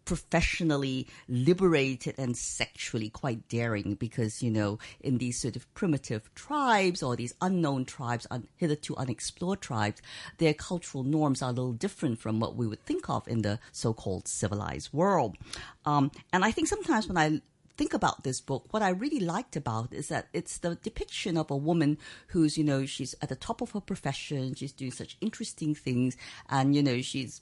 professionally 0.10 1.06
liberated 1.28 2.16
and 2.18 2.36
sexually 2.36 3.12
quite 3.12 3.48
daring 3.48 3.94
because, 3.94 4.42
you 4.42 4.50
know, 4.50 4.80
in 5.01 5.20
these 5.20 5.39
sort 5.39 5.56
of 5.56 5.72
primitive 5.75 6.34
tribes 6.34 7.04
or 7.04 7.16
these 7.16 7.36
unknown 7.42 7.86
tribes, 7.86 8.25
un- 8.32 8.48
hitherto 8.56 8.96
unexplored 8.96 9.62
tribes, 9.62 10.01
their 10.39 10.56
cultural 10.56 11.04
norms 11.04 11.44
are 11.44 11.51
a 11.51 11.54
little 11.54 11.74
different 11.74 12.18
from 12.18 12.39
what 12.39 12.56
we 12.56 12.66
would 12.66 12.84
think 12.88 13.08
of 13.08 13.28
in 13.28 13.44
the 13.44 13.60
so 13.72 13.94
called 13.94 14.28
civilized 14.28 14.92
world. 14.92 15.38
Um, 15.86 16.10
and 16.34 16.44
I 16.44 16.50
think 16.50 16.68
sometimes 16.68 17.08
when 17.08 17.16
I 17.16 17.39
think 17.78 17.94
about 17.94 18.24
this 18.24 18.42
book, 18.42 18.66
what 18.72 18.82
I 18.82 18.89
really 18.89 19.20
liked 19.20 19.56
about 19.56 19.94
is 19.94 20.08
that 20.08 20.28
it's 20.34 20.58
the 20.58 20.74
depiction 20.74 21.38
of 21.38 21.51
a 21.51 21.56
woman 21.56 22.00
who's, 22.30 22.58
you 22.58 22.63
know, 22.63 22.88
she's 22.88 23.13
at 23.22 23.30
the 23.30 23.36
top 23.36 23.62
of 23.62 23.70
her 23.74 23.80
profession, 23.80 24.56
she's 24.56 24.72
doing 24.72 24.89
such 24.92 25.18
interesting 25.22 25.75
things, 25.75 26.18
and, 26.50 26.75
you 26.75 26.82
know, 26.82 27.00
she's 27.00 27.42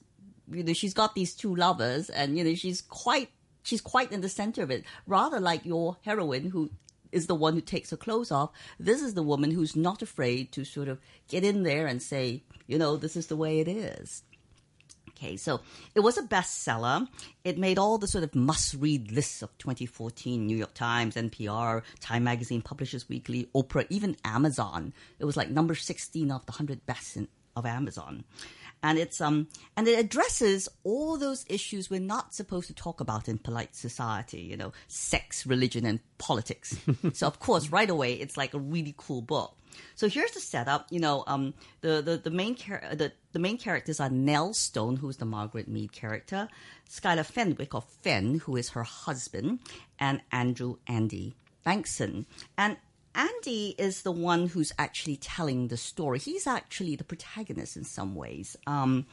you 0.52 0.64
know 0.64 0.74
she's 0.74 0.94
got 0.94 1.16
these 1.16 1.34
two 1.34 1.56
lovers 1.56 2.10
and 2.10 2.38
you 2.38 2.44
know 2.44 2.56
she's 2.56 2.82
quite 2.82 3.30
she's 3.64 3.82
quite 3.82 4.12
in 4.12 4.22
the 4.22 4.30
center 4.30 4.64
of 4.64 4.72
it 4.72 4.84
rather 5.06 5.40
like 5.40 5.66
your 5.66 5.98
heroine 6.04 6.50
who 6.50 6.70
is 7.12 7.28
the 7.28 7.36
one 7.36 7.54
who 7.54 7.62
takes 7.62 7.90
her 7.92 7.98
clothes 7.98 8.32
off 8.32 8.52
this 8.80 9.02
is 9.02 9.14
the 9.14 9.24
woman 9.24 9.52
who's 9.52 9.76
not 9.76 10.02
afraid 10.02 10.52
to 10.52 10.64
sort 10.66 10.88
of 10.88 11.00
get 11.28 11.44
in 11.44 11.64
there 11.64 11.88
and 11.88 12.02
say 12.02 12.44
you 12.68 12.78
know 12.78 12.98
this 12.98 13.16
is 13.16 13.28
the 13.28 13.36
way 13.36 13.60
it 13.60 13.68
is 13.68 14.24
Okay, 15.18 15.36
so 15.36 15.62
it 15.96 16.02
was 16.02 16.20
a 16.20 16.22
bestseller. 16.22 17.08
It 17.44 17.58
made 17.58 17.80
all 17.80 17.98
the 17.98 18.08
sort 18.08 18.24
of 18.24 18.36
must-read 18.36 19.12
lists 19.12 19.42
of 19.42 19.58
2014 19.58 20.46
New 20.46 20.56
York 20.56 20.76
Times, 20.76 21.16
NPR, 21.16 21.82
Time 22.00 22.24
Magazine, 22.24 22.62
Publishers 22.62 23.10
Weekly, 23.10 23.50
Oprah, 23.56 23.88
even 23.90 24.16
Amazon. 24.24 24.94
It 25.18 25.26
was 25.26 25.36
like 25.36 25.50
number 25.50 25.74
16 25.74 26.30
of 26.30 26.46
the 26.46 26.52
100 26.52 26.86
best 26.86 27.18
in, 27.18 27.28
of 27.56 27.66
Amazon. 27.66 28.26
And 28.84 28.98
it's 28.98 29.20
um 29.22 29.48
and 29.76 29.88
it 29.88 30.00
addresses 30.00 30.70
all 30.84 31.18
those 31.18 31.46
issues 31.50 31.90
we're 31.90 32.00
not 32.00 32.34
supposed 32.34 32.68
to 32.68 32.74
talk 32.74 33.02
about 33.02 33.28
in 33.28 33.38
polite 33.38 33.76
society, 33.76 34.42
you 34.42 34.58
know, 34.58 34.72
sex, 34.88 35.46
religion, 35.46 35.86
and 35.86 36.00
politics. 36.18 36.78
so 37.14 37.28
of 37.28 37.40
course, 37.40 37.70
right 37.70 37.90
away, 37.90 38.14
it's 38.14 38.38
like 38.38 38.54
a 38.54 38.60
really 38.60 38.94
cool 38.98 39.22
book. 39.22 39.58
So 39.96 40.10
here's 40.10 40.32
the 40.32 40.40
setup. 40.40 40.88
You 40.90 41.00
know, 41.00 41.24
um, 41.28 41.54
the 41.82 42.02
the 42.02 42.18
the 42.18 42.30
main 42.30 42.56
char- 42.56 42.84
the 42.94 43.12
the 43.32 43.40
main 43.40 43.58
characters 43.58 44.00
are 44.00 44.10
Nell 44.10 44.54
Stone, 44.54 44.98
who's 44.98 45.18
the 45.18 45.26
Margaret 45.26 45.68
Mead 45.68 45.92
character, 45.92 46.48
Schuyler 46.88 47.24
Fenwick 47.24 47.76
or 47.76 47.84
Fen, 48.02 48.40
who 48.40 48.56
is 48.56 48.70
her 48.70 48.84
husband, 48.84 49.60
and 50.00 50.22
Andrew 50.32 50.78
Andy 50.88 51.36
Bankson. 51.66 52.26
And 52.58 52.78
Andy 53.18 53.74
is 53.80 54.04
the 54.04 54.12
one 54.12 54.46
who's 54.46 54.72
actually 54.78 55.16
telling 55.16 55.70
the 55.70 55.76
story. 55.76 56.20
He's 56.20 56.46
actually 56.46 56.96
the 56.96 57.04
protagonist 57.04 57.76
in 57.76 57.84
some 57.84 58.14
ways. 58.14 58.56
Um, 58.68 59.08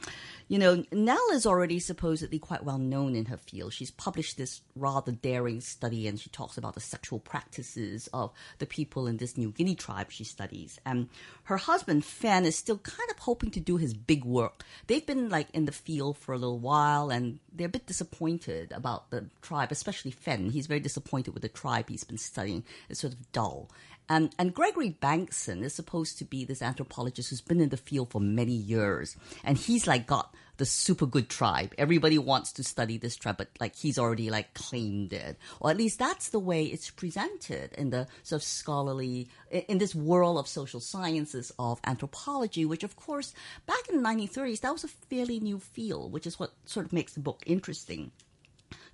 you 0.47 0.59
know, 0.59 0.83
Nell 0.91 1.31
is 1.31 1.47
already 1.47 1.79
supposedly 1.79 2.37
quite 2.37 2.63
well 2.63 2.77
known 2.77 3.15
in 3.15 3.25
her 3.25 3.37
field. 3.37 3.73
She's 3.73 3.89
published 3.89 4.37
this 4.37 4.61
rather 4.75 5.11
daring 5.11 5.59
study 5.59 6.07
and 6.07 6.19
she 6.19 6.29
talks 6.29 6.55
about 6.55 6.75
the 6.75 6.81
sexual 6.81 7.17
practices 7.17 8.07
of 8.13 8.31
the 8.59 8.67
people 8.67 9.07
in 9.07 9.17
this 9.17 9.37
New 9.37 9.51
Guinea 9.51 9.73
tribe 9.73 10.11
she 10.11 10.23
studies. 10.23 10.79
And 10.85 11.09
her 11.45 11.57
husband, 11.57 12.05
Fen, 12.05 12.45
is 12.45 12.55
still 12.55 12.77
kind 12.77 13.09
of 13.09 13.17
hoping 13.17 13.49
to 13.51 13.59
do 13.59 13.77
his 13.77 13.95
big 13.95 14.23
work. 14.23 14.63
They've 14.85 15.05
been 15.05 15.29
like 15.29 15.47
in 15.51 15.65
the 15.65 15.71
field 15.71 16.19
for 16.19 16.33
a 16.33 16.37
little 16.37 16.59
while 16.59 17.09
and 17.09 17.39
they're 17.51 17.65
a 17.65 17.69
bit 17.69 17.87
disappointed 17.87 18.71
about 18.71 19.09
the 19.09 19.25
tribe, 19.41 19.71
especially 19.71 20.11
Fen. 20.11 20.51
He's 20.51 20.67
very 20.67 20.79
disappointed 20.79 21.33
with 21.33 21.41
the 21.41 21.49
tribe 21.49 21.89
he's 21.89 22.03
been 22.03 22.19
studying. 22.19 22.63
It's 22.87 22.99
sort 22.99 23.13
of 23.13 23.31
dull. 23.31 23.71
And, 24.07 24.33
and 24.37 24.53
Gregory 24.53 24.97
Bankson 25.01 25.63
is 25.63 25.73
supposed 25.73 26.17
to 26.19 26.25
be 26.25 26.45
this 26.45 26.61
anthropologist 26.61 27.29
who's 27.29 27.41
been 27.41 27.61
in 27.61 27.69
the 27.69 27.77
field 27.77 28.11
for 28.11 28.21
many 28.21 28.53
years. 28.53 29.15
And 29.43 29.57
he's 29.57 29.87
like 29.87 30.05
got 30.05 30.33
the 30.57 30.65
super 30.65 31.05
good 31.05 31.29
tribe. 31.29 31.73
Everybody 31.77 32.17
wants 32.17 32.51
to 32.53 32.63
study 32.63 32.97
this 32.97 33.15
tribe, 33.15 33.37
but 33.37 33.49
like 33.59 33.75
he's 33.75 33.97
already 33.97 34.29
like 34.29 34.53
claimed 34.53 35.11
it. 35.11 35.37
Or 35.59 35.69
at 35.69 35.77
least 35.77 35.99
that's 35.99 36.29
the 36.29 36.39
way 36.39 36.65
it's 36.65 36.89
presented 36.89 37.73
in 37.73 37.89
the 37.89 38.07
sort 38.23 38.41
of 38.41 38.43
scholarly, 38.43 39.27
in 39.49 39.79
this 39.79 39.95
world 39.95 40.37
of 40.37 40.47
social 40.47 40.79
sciences 40.79 41.51
of 41.59 41.79
anthropology, 41.85 42.65
which 42.65 42.83
of 42.83 42.95
course 42.95 43.33
back 43.65 43.89
in 43.89 44.01
the 44.01 44.07
1930s, 44.07 44.61
that 44.61 44.71
was 44.71 44.83
a 44.83 44.87
fairly 44.87 45.39
new 45.39 45.59
field, 45.59 46.11
which 46.11 46.27
is 46.27 46.39
what 46.39 46.53
sort 46.65 46.85
of 46.85 46.93
makes 46.93 47.13
the 47.13 47.19
book 47.19 47.41
interesting. 47.45 48.11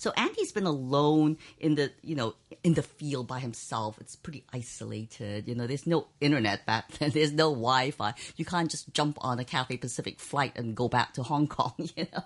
So 0.02 0.12
Andy's 0.18 0.52
been 0.52 0.66
alone 0.66 1.38
in 1.60 1.76
the, 1.76 1.92
you 2.02 2.16
know, 2.16 2.34
in 2.64 2.74
the 2.74 2.82
field 2.82 3.28
by 3.28 3.40
himself. 3.40 4.00
It's 4.02 4.16
pretty 4.16 4.44
isolated. 4.52 5.48
You 5.48 5.54
know, 5.54 5.68
there's 5.68 5.86
no 5.86 6.08
internet 6.20 6.66
back 6.66 6.92
then. 6.94 7.12
There's 7.14 7.32
no 7.32 7.52
Wi-Fi. 7.52 8.16
You 8.36 8.44
can't 8.44 8.72
just 8.72 8.92
jump 8.96 9.20
on 9.22 9.38
a 9.38 9.46
Cathay 9.46 9.78
Pacific 9.78 10.20
flight 10.20 10.54
and 10.56 10.76
go 10.76 10.90
back 10.90 11.14
to 11.14 11.22
Hong 11.22 11.48
Kong, 11.58 11.76
you 11.96 12.08
know. 12.12 12.24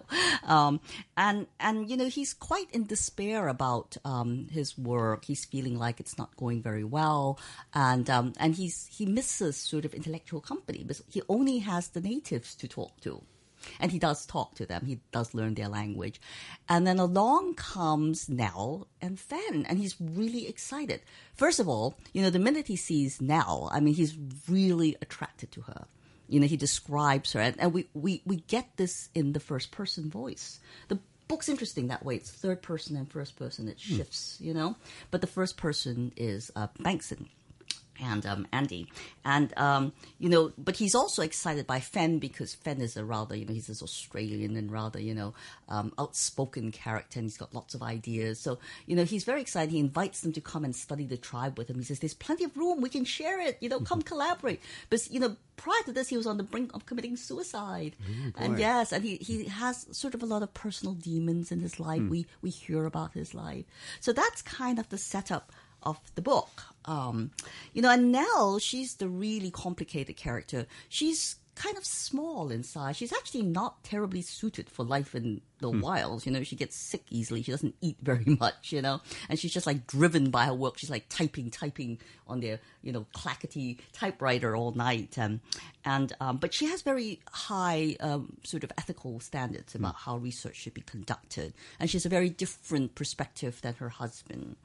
Um, 0.47 0.79
and, 1.17 1.47
and, 1.59 1.89
you 1.89 1.97
know, 1.97 2.07
he's 2.07 2.33
quite 2.33 2.71
in 2.71 2.85
despair 2.85 3.49
about, 3.49 3.97
um, 4.05 4.47
his 4.53 4.77
work. 4.77 5.25
He's 5.25 5.43
feeling 5.43 5.77
like 5.77 5.99
it's 5.99 6.17
not 6.17 6.33
going 6.37 6.61
very 6.61 6.85
well. 6.85 7.37
And, 7.73 8.09
um, 8.09 8.31
and 8.39 8.55
he's, 8.55 8.87
he 8.89 9.05
misses 9.05 9.57
sort 9.57 9.83
of 9.83 9.93
intellectual 9.93 10.39
company 10.39 10.85
because 10.85 11.03
he 11.09 11.21
only 11.27 11.57
has 11.57 11.89
the 11.89 11.99
natives 11.99 12.55
to 12.55 12.69
talk 12.69 13.01
to 13.01 13.21
and 13.79 13.91
he 13.91 13.99
does 13.99 14.25
talk 14.25 14.55
to 14.55 14.65
them. 14.65 14.85
He 14.85 14.99
does 15.11 15.33
learn 15.33 15.55
their 15.55 15.67
language. 15.67 16.19
And 16.69 16.85
then 16.85 16.99
along 16.99 17.55
comes 17.55 18.29
Nell 18.29 18.87
and 19.01 19.19
Fen, 19.19 19.65
and 19.67 19.77
he's 19.77 19.95
really 19.99 20.47
excited. 20.47 21.01
First 21.33 21.59
of 21.59 21.67
all, 21.67 21.95
you 22.13 22.21
know, 22.21 22.29
the 22.29 22.39
minute 22.39 22.67
he 22.67 22.75
sees 22.75 23.21
Nell, 23.21 23.69
I 23.71 23.79
mean, 23.79 23.93
he's 23.93 24.17
really 24.49 24.95
attracted 25.01 25.51
to 25.53 25.61
her. 25.61 25.85
You 26.27 26.39
know, 26.39 26.47
he 26.47 26.57
describes 26.57 27.33
her, 27.33 27.39
and, 27.39 27.55
and 27.59 27.73
we, 27.73 27.87
we, 27.93 28.21
we 28.25 28.37
get 28.37 28.77
this 28.77 29.09
in 29.13 29.33
the 29.33 29.39
first 29.39 29.71
person 29.71 30.09
voice. 30.09 30.59
The 30.87 30.99
book's 31.27 31.49
interesting 31.49 31.87
that 31.87 32.03
way. 32.03 32.15
It's 32.15 32.31
third 32.31 32.61
person 32.63 32.95
and 32.95 33.09
first 33.09 33.35
person. 33.35 33.67
It 33.67 33.79
shifts, 33.79 34.37
you 34.41 34.53
know, 34.53 34.75
but 35.11 35.21
the 35.21 35.27
first 35.27 35.57
person 35.57 36.11
is 36.17 36.51
uh, 36.55 36.67
Bankson 36.79 37.27
and 38.01 38.25
um, 38.25 38.47
Andy, 38.51 38.87
and 39.23 39.53
um, 39.57 39.93
you 40.19 40.29
know, 40.29 40.51
but 40.57 40.75
he's 40.75 40.95
also 40.95 41.21
excited 41.21 41.65
by 41.67 41.79
Fen 41.79 42.19
because 42.19 42.53
Fen 42.53 42.81
is 42.81 42.97
a 42.97 43.03
rather, 43.03 43.35
you 43.35 43.45
know, 43.45 43.53
he's 43.53 43.67
this 43.67 43.81
Australian 43.81 44.55
and 44.55 44.71
rather, 44.71 44.99
you 44.99 45.13
know, 45.13 45.33
um, 45.69 45.93
outspoken 45.97 46.71
character, 46.71 47.19
and 47.19 47.25
he's 47.25 47.37
got 47.37 47.53
lots 47.53 47.73
of 47.73 47.81
ideas. 47.81 48.39
So, 48.39 48.59
you 48.85 48.95
know, 48.95 49.03
he's 49.03 49.23
very 49.23 49.41
excited. 49.41 49.71
He 49.71 49.79
invites 49.79 50.21
them 50.21 50.33
to 50.33 50.41
come 50.41 50.63
and 50.63 50.75
study 50.75 51.05
the 51.05 51.17
tribe 51.17 51.57
with 51.57 51.69
him. 51.69 51.77
He 51.77 51.83
says, 51.83 51.99
"There's 51.99 52.13
plenty 52.13 52.43
of 52.43 52.55
room. 52.57 52.81
We 52.81 52.89
can 52.89 53.05
share 53.05 53.39
it. 53.41 53.57
You 53.61 53.69
know, 53.69 53.79
come 53.79 54.01
collaborate." 54.11 54.61
But 54.89 55.09
you 55.11 55.19
know, 55.19 55.35
prior 55.57 55.81
to 55.85 55.91
this, 55.91 56.09
he 56.09 56.17
was 56.17 56.27
on 56.27 56.37
the 56.37 56.43
brink 56.43 56.71
of 56.73 56.85
committing 56.85 57.17
suicide, 57.17 57.95
and 58.37 58.59
yes, 58.59 58.91
and 58.91 59.03
he 59.03 59.17
he 59.17 59.45
has 59.45 59.87
sort 59.91 60.13
of 60.13 60.23
a 60.23 60.25
lot 60.25 60.43
of 60.43 60.53
personal 60.53 60.93
demons 60.93 61.51
in 61.51 61.59
his 61.59 61.79
life. 61.79 62.01
We 62.09 62.25
we 62.41 62.49
hear 62.49 62.85
about 62.85 63.13
his 63.13 63.33
life, 63.33 63.65
so 63.99 64.13
that's 64.13 64.41
kind 64.41 64.79
of 64.79 64.89
the 64.89 64.97
setup 64.97 65.51
of 65.85 65.99
the 66.15 66.21
book. 66.21 66.63
Um, 66.85 67.31
you 67.73 67.81
know, 67.81 67.89
and 67.89 68.11
Nell, 68.11 68.59
she's 68.59 68.95
the 68.95 69.07
really 69.09 69.51
complicated 69.51 70.17
character. 70.17 70.67
She's 70.89 71.37
kind 71.55 71.77
of 71.77 71.85
small 71.85 72.51
in 72.51 72.63
size. 72.63 72.97
She's 72.97 73.13
actually 73.13 73.41
not 73.43 73.81
terribly 73.81 74.21
suited 74.21 74.69
for 74.69 74.83
life 74.83 75.15
in 75.15 75.39
the 75.59 75.71
Hmm. 75.71 75.79
wilds. 75.79 76.25
You 76.25 76.33
know, 76.33 76.43
she 76.43 76.57
gets 76.57 76.75
sick 76.75 77.05
easily. 77.09 77.41
She 77.43 77.51
doesn't 77.51 77.75
eat 77.79 77.95
very 78.01 78.25
much, 78.41 78.73
you 78.73 78.81
know, 78.81 78.99
and 79.29 79.39
she's 79.39 79.53
just 79.53 79.65
like 79.65 79.87
driven 79.87 80.31
by 80.31 80.45
her 80.47 80.53
work. 80.53 80.77
She's 80.77 80.89
like 80.89 81.05
typing, 81.07 81.49
typing 81.49 81.97
on 82.27 82.41
their, 82.41 82.59
you 82.83 82.91
know, 82.91 83.05
clackety 83.13 83.79
typewriter 83.93 84.53
all 84.53 84.73
night. 84.73 85.17
Um, 85.17 85.39
and, 85.85 86.11
um, 86.19 86.37
but 86.37 86.53
she 86.53 86.65
has 86.65 86.81
very 86.81 87.21
high, 87.31 87.95
um, 88.01 88.35
sort 88.43 88.65
of 88.65 88.71
ethical 88.77 89.21
standards 89.21 89.71
Hmm. 89.73 89.79
about 89.85 89.95
how 89.95 90.17
research 90.17 90.57
should 90.57 90.73
be 90.73 90.81
conducted. 90.81 91.53
And 91.79 91.89
she's 91.89 92.05
a 92.05 92.09
very 92.09 92.29
different 92.29 92.95
perspective 92.95 93.61
than 93.61 93.75
her 93.75 93.89
husband. 93.89 94.57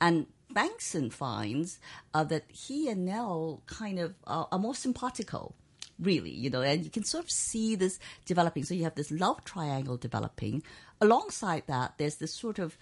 And 0.00 0.26
Bankson 0.52 1.12
finds 1.12 1.78
uh, 2.14 2.24
that 2.24 2.44
he 2.48 2.88
and 2.88 3.04
Nell 3.04 3.62
kind 3.66 3.98
of 3.98 4.14
uh, 4.26 4.44
are 4.50 4.58
more 4.58 4.74
simpatico 4.74 5.54
really, 5.98 6.30
you 6.30 6.48
know, 6.50 6.62
and 6.62 6.84
you 6.84 6.90
can 6.90 7.04
sort 7.04 7.24
of 7.24 7.30
see 7.30 7.74
this 7.74 7.98
developing. 8.24 8.64
So 8.64 8.74
you 8.74 8.84
have 8.84 8.94
this 8.94 9.10
love 9.10 9.44
triangle 9.44 9.96
developing. 9.96 10.62
Alongside 11.00 11.64
that, 11.66 11.94
there's 11.98 12.16
this 12.16 12.32
sort 12.32 12.58
of 12.58 12.76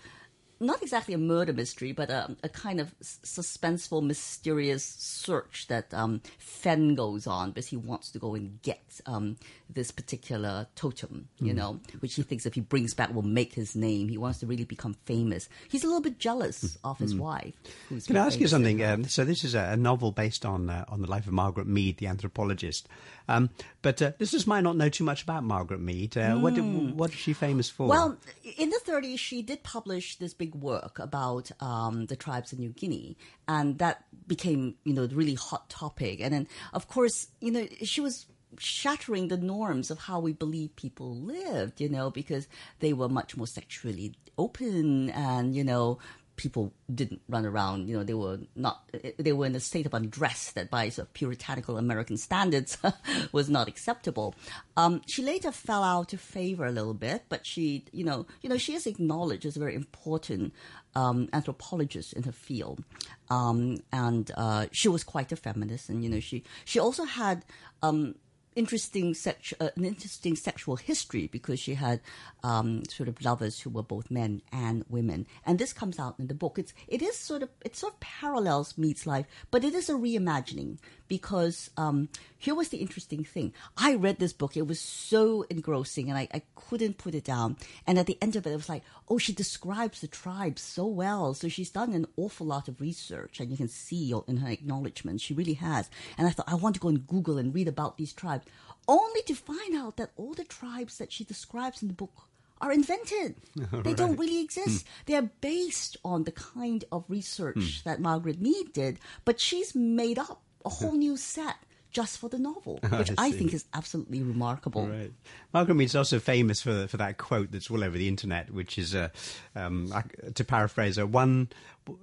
not 0.58 0.82
exactly 0.82 1.12
a 1.12 1.18
murder 1.18 1.52
mystery, 1.52 1.92
but 1.92 2.10
a, 2.10 2.34
a 2.42 2.48
kind 2.48 2.80
of 2.80 2.94
suspenseful, 3.00 4.02
mysterious 4.02 4.84
search 4.84 5.66
that 5.68 5.92
um, 5.92 6.22
Fen 6.38 6.94
goes 6.94 7.26
on 7.26 7.50
because 7.50 7.68
he 7.68 7.76
wants 7.76 8.10
to 8.12 8.18
go 8.18 8.34
and 8.34 8.60
get 8.62 9.00
um, 9.04 9.36
this 9.68 9.90
particular 9.90 10.66
totem, 10.74 11.28
you 11.38 11.52
know, 11.52 11.80
which 12.00 12.14
he 12.14 12.22
thinks 12.22 12.46
if 12.46 12.54
he 12.54 12.60
brings 12.60 12.94
back 12.94 13.12
will 13.14 13.22
make 13.22 13.52
his 13.54 13.74
name. 13.74 14.08
He 14.08 14.18
wants 14.18 14.38
to 14.40 14.46
really 14.46 14.64
become 14.64 14.94
famous. 15.04 15.48
He's 15.68 15.84
a 15.84 15.86
little 15.86 16.02
bit 16.02 16.18
jealous 16.18 16.78
of 16.84 16.98
his 16.98 17.14
wife. 17.14 17.54
Who's 17.88 18.06
Can 18.06 18.16
I 18.16 18.26
ask 18.26 18.40
you 18.40 18.48
something? 18.48 18.82
Um, 18.84 19.04
so 19.04 19.24
this 19.24 19.44
is 19.44 19.54
a, 19.54 19.76
novel 19.76 20.10
based 20.10 20.46
on 20.46 20.70
uh, 20.70 20.84
on 20.88 21.02
the 21.02 21.06
life 21.06 21.26
of 21.26 21.32
Margaret 21.32 21.66
Mead, 21.66 21.98
the 21.98 22.06
anthropologist. 22.06 22.88
Um, 23.28 23.50
but 23.82 24.00
uh, 24.00 24.12
listeners 24.18 24.46
might 24.46 24.62
not 24.62 24.76
know 24.76 24.88
too 24.88 25.04
much 25.04 25.22
about 25.22 25.44
Margaret 25.44 25.80
Mead. 25.80 26.16
Uh, 26.16 26.36
What 26.36 26.54
did, 26.54 26.96
what 26.96 27.10
is 27.10 27.16
she 27.16 27.32
famous 27.32 27.68
for? 27.68 27.88
Well, 27.88 28.16
in 28.56 28.70
the 28.70 28.80
30s, 28.86 29.18
she 29.18 29.42
did 29.42 29.62
publish 29.62 30.16
this 30.16 30.32
big 30.32 30.54
work 30.54 30.98
about 30.98 31.50
um, 31.60 32.06
the 32.06 32.16
tribes 32.16 32.52
in 32.52 32.60
New 32.60 32.70
Guinea, 32.70 33.16
and 33.48 33.78
that 33.78 34.04
became, 34.26 34.76
you 34.84 34.94
know, 34.94 35.06
the 35.06 35.16
really 35.16 35.34
hot 35.34 35.68
topic. 35.68 36.20
And 36.20 36.32
then, 36.32 36.48
of 36.72 36.88
course, 36.88 37.28
you 37.40 37.50
know, 37.50 37.66
she 37.82 38.00
was 38.00 38.26
shattering 38.58 39.28
the 39.28 39.36
norms 39.36 39.90
of 39.90 39.98
how 39.98 40.20
we 40.20 40.32
believe 40.32 40.76
people 40.76 41.14
lived, 41.14 41.80
you 41.80 41.88
know, 41.88 42.10
because 42.10 42.48
they 42.80 42.92
were 42.92 43.08
much 43.08 43.36
more 43.36 43.46
sexually 43.46 44.14
open 44.38 45.10
and, 45.10 45.54
you 45.54 45.64
know, 45.64 45.98
people 46.36 46.72
didn't 46.94 47.20
run 47.28 47.44
around. 47.44 47.88
You 47.88 47.98
know, 47.98 48.04
they 48.04 48.14
were 48.14 48.38
not. 48.54 48.88
They 49.18 49.32
were 49.32 49.46
in 49.46 49.56
a 49.56 49.60
state 49.60 49.86
of 49.86 49.94
undress 49.94 50.52
that, 50.52 50.70
by 50.70 50.88
sort 50.90 51.08
of 51.08 51.14
puritanical 51.14 51.78
American 51.78 52.16
standards, 52.16 52.78
was 53.32 53.48
not 53.48 53.68
acceptable. 53.68 54.34
Um, 54.76 55.02
she 55.06 55.22
later 55.22 55.50
fell 55.50 55.82
out 55.82 56.12
of 56.12 56.20
favor 56.20 56.64
a 56.64 56.70
little 56.72 56.94
bit, 56.94 57.24
but 57.28 57.44
she, 57.46 57.84
you 57.92 58.04
know, 58.04 58.26
you 58.42 58.48
know, 58.48 58.58
she 58.58 58.74
is 58.74 58.86
acknowledged 58.86 59.46
as 59.46 59.56
a 59.56 59.60
very 59.60 59.74
important 59.74 60.52
um, 60.94 61.28
anthropologist 61.32 62.12
in 62.12 62.22
her 62.22 62.32
field, 62.32 62.84
um, 63.30 63.78
and 63.92 64.30
uh, 64.36 64.66
she 64.72 64.88
was 64.88 65.02
quite 65.04 65.32
a 65.32 65.36
feminist. 65.36 65.88
And 65.88 66.04
you 66.04 66.10
know, 66.10 66.20
she 66.20 66.44
she 66.64 66.78
also 66.78 67.04
had. 67.04 67.44
Um, 67.82 68.14
interesting 68.56 69.14
sex, 69.14 69.54
uh, 69.60 69.68
an 69.76 69.84
interesting 69.84 70.34
sexual 70.34 70.76
history 70.76 71.28
because 71.28 71.60
she 71.60 71.74
had 71.74 72.00
um, 72.42 72.82
sort 72.88 73.08
of 73.08 73.22
lovers 73.24 73.60
who 73.60 73.70
were 73.70 73.82
both 73.82 74.10
men 74.10 74.42
and 74.50 74.84
women, 74.88 75.26
and 75.44 75.58
this 75.58 75.72
comes 75.72 75.98
out 75.98 76.18
in 76.18 76.26
the 76.26 76.34
book. 76.34 76.58
It's 76.58 76.74
it 76.88 77.02
is 77.02 77.16
sort 77.16 77.42
of 77.42 77.50
it 77.64 77.76
sort 77.76 77.94
of 77.94 78.00
parallels 78.00 78.76
Mead's 78.76 79.06
life, 79.06 79.26
but 79.50 79.62
it 79.62 79.74
is 79.74 79.88
a 79.88 79.94
reimagining 79.94 80.78
because 81.08 81.70
um, 81.76 82.08
here 82.38 82.54
was 82.54 82.68
the 82.68 82.78
interesting 82.78 83.24
thing. 83.24 83.52
I 83.76 83.94
read 83.94 84.18
this 84.18 84.32
book; 84.32 84.56
it 84.56 84.66
was 84.66 84.80
so 84.80 85.44
engrossing, 85.50 86.08
and 86.08 86.18
I, 86.18 86.28
I 86.32 86.42
couldn't 86.54 86.98
put 86.98 87.14
it 87.14 87.24
down. 87.24 87.56
And 87.86 87.98
at 87.98 88.06
the 88.06 88.18
end 88.20 88.36
of 88.36 88.46
it, 88.46 88.52
it 88.52 88.56
was 88.56 88.68
like, 88.68 88.82
oh, 89.08 89.18
she 89.18 89.32
describes 89.32 90.00
the 90.00 90.08
tribe 90.08 90.58
so 90.58 90.86
well. 90.86 91.34
So 91.34 91.48
she's 91.48 91.70
done 91.70 91.92
an 91.92 92.06
awful 92.16 92.46
lot 92.46 92.68
of 92.68 92.80
research, 92.80 93.40
and 93.40 93.50
you 93.50 93.56
can 93.56 93.68
see 93.68 94.12
in 94.28 94.38
her 94.38 94.48
acknowledgments 94.48 95.22
she 95.22 95.34
really 95.34 95.54
has. 95.54 95.90
And 96.18 96.26
I 96.26 96.30
thought 96.30 96.48
I 96.48 96.54
want 96.54 96.74
to 96.76 96.80
go 96.80 96.88
and 96.88 97.06
Google 97.06 97.38
and 97.38 97.54
read 97.54 97.68
about 97.68 97.98
these 97.98 98.12
tribes. 98.12 98.46
only 98.88 99.22
to 99.22 99.34
find 99.34 99.74
out 99.74 99.96
that 99.96 100.12
all 100.16 100.32
the 100.34 100.44
tribes 100.44 100.98
that 100.98 101.10
she 101.10 101.24
describes 101.24 101.82
in 101.82 101.88
the 101.88 101.94
book 101.94 102.28
are 102.60 102.72
invented. 102.72 103.34
They 103.84 103.94
don't 103.94 104.16
really 104.16 104.40
exist. 104.40 104.86
They 105.06 105.14
are 105.14 105.28
based 105.40 105.96
on 106.04 106.24
the 106.24 106.32
kind 106.32 106.84
of 106.90 107.04
research 107.08 107.82
that 107.84 108.00
Margaret 108.00 108.40
Mead 108.40 108.72
did, 108.72 108.98
but 109.24 109.40
she's 109.40 109.74
made 109.74 110.18
up 110.18 110.40
a 110.66 110.68
whole 110.68 110.92
new 111.06 111.16
set 111.16 111.56
just 111.92 112.18
for 112.18 112.28
the 112.28 112.38
novel, 112.38 112.78
which 112.90 113.10
I, 113.16 113.28
I 113.28 113.32
think 113.32 113.54
is 113.54 113.64
absolutely 113.72 114.20
remarkable. 114.22 114.86
Right. 114.86 115.12
Margaret 115.54 115.76
Mead's 115.76 115.96
also 115.96 116.18
famous 116.18 116.60
for 116.60 116.86
for 116.88 116.98
that 116.98 117.16
quote 117.16 117.52
that's 117.52 117.70
all 117.70 117.82
over 117.82 117.96
the 117.96 118.08
internet, 118.08 118.50
which 118.50 118.76
is, 118.76 118.94
uh, 118.94 119.08
um, 119.54 119.90
to 120.34 120.44
paraphrase 120.44 120.96
her, 120.96 121.06
one 121.06 121.48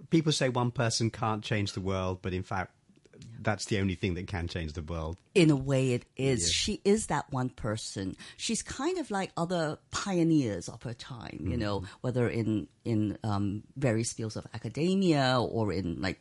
people 0.10 0.32
say 0.32 0.50
one 0.50 0.72
person 0.72 1.12
can't 1.12 1.44
change 1.44 1.74
the 1.74 1.82
world, 1.82 2.20
but 2.24 2.34
in 2.34 2.42
fact, 2.42 2.72
that's 3.42 3.66
the 3.66 3.78
only 3.80 3.94
thing 3.96 4.16
that 4.16 4.26
can 4.26 4.48
change 4.48 4.74
the 4.74 4.82
world. 4.82 5.18
in 5.36 5.50
a 5.52 5.56
way 5.56 5.92
it 5.94 6.06
is 6.16 6.52
she 6.52 6.80
is 6.86 7.08
that 7.08 7.26
one 7.32 7.50
person 7.50 8.16
she's 8.38 8.62
kind 8.64 8.98
of 8.98 9.12
like 9.12 9.32
other 9.36 9.78
pioneers 9.92 10.70
of 10.70 10.82
her 10.84 10.94
time 10.94 11.40
you 11.52 11.58
know 11.58 11.80
Mm-hmm. 11.80 12.02
whether 12.02 12.30
in 12.30 12.68
in 12.86 13.18
um, 13.24 13.64
various 13.76 14.14
fields 14.14 14.36
of 14.38 14.46
academia 14.54 15.38
or 15.40 15.74
in 15.74 16.02
like 16.02 16.20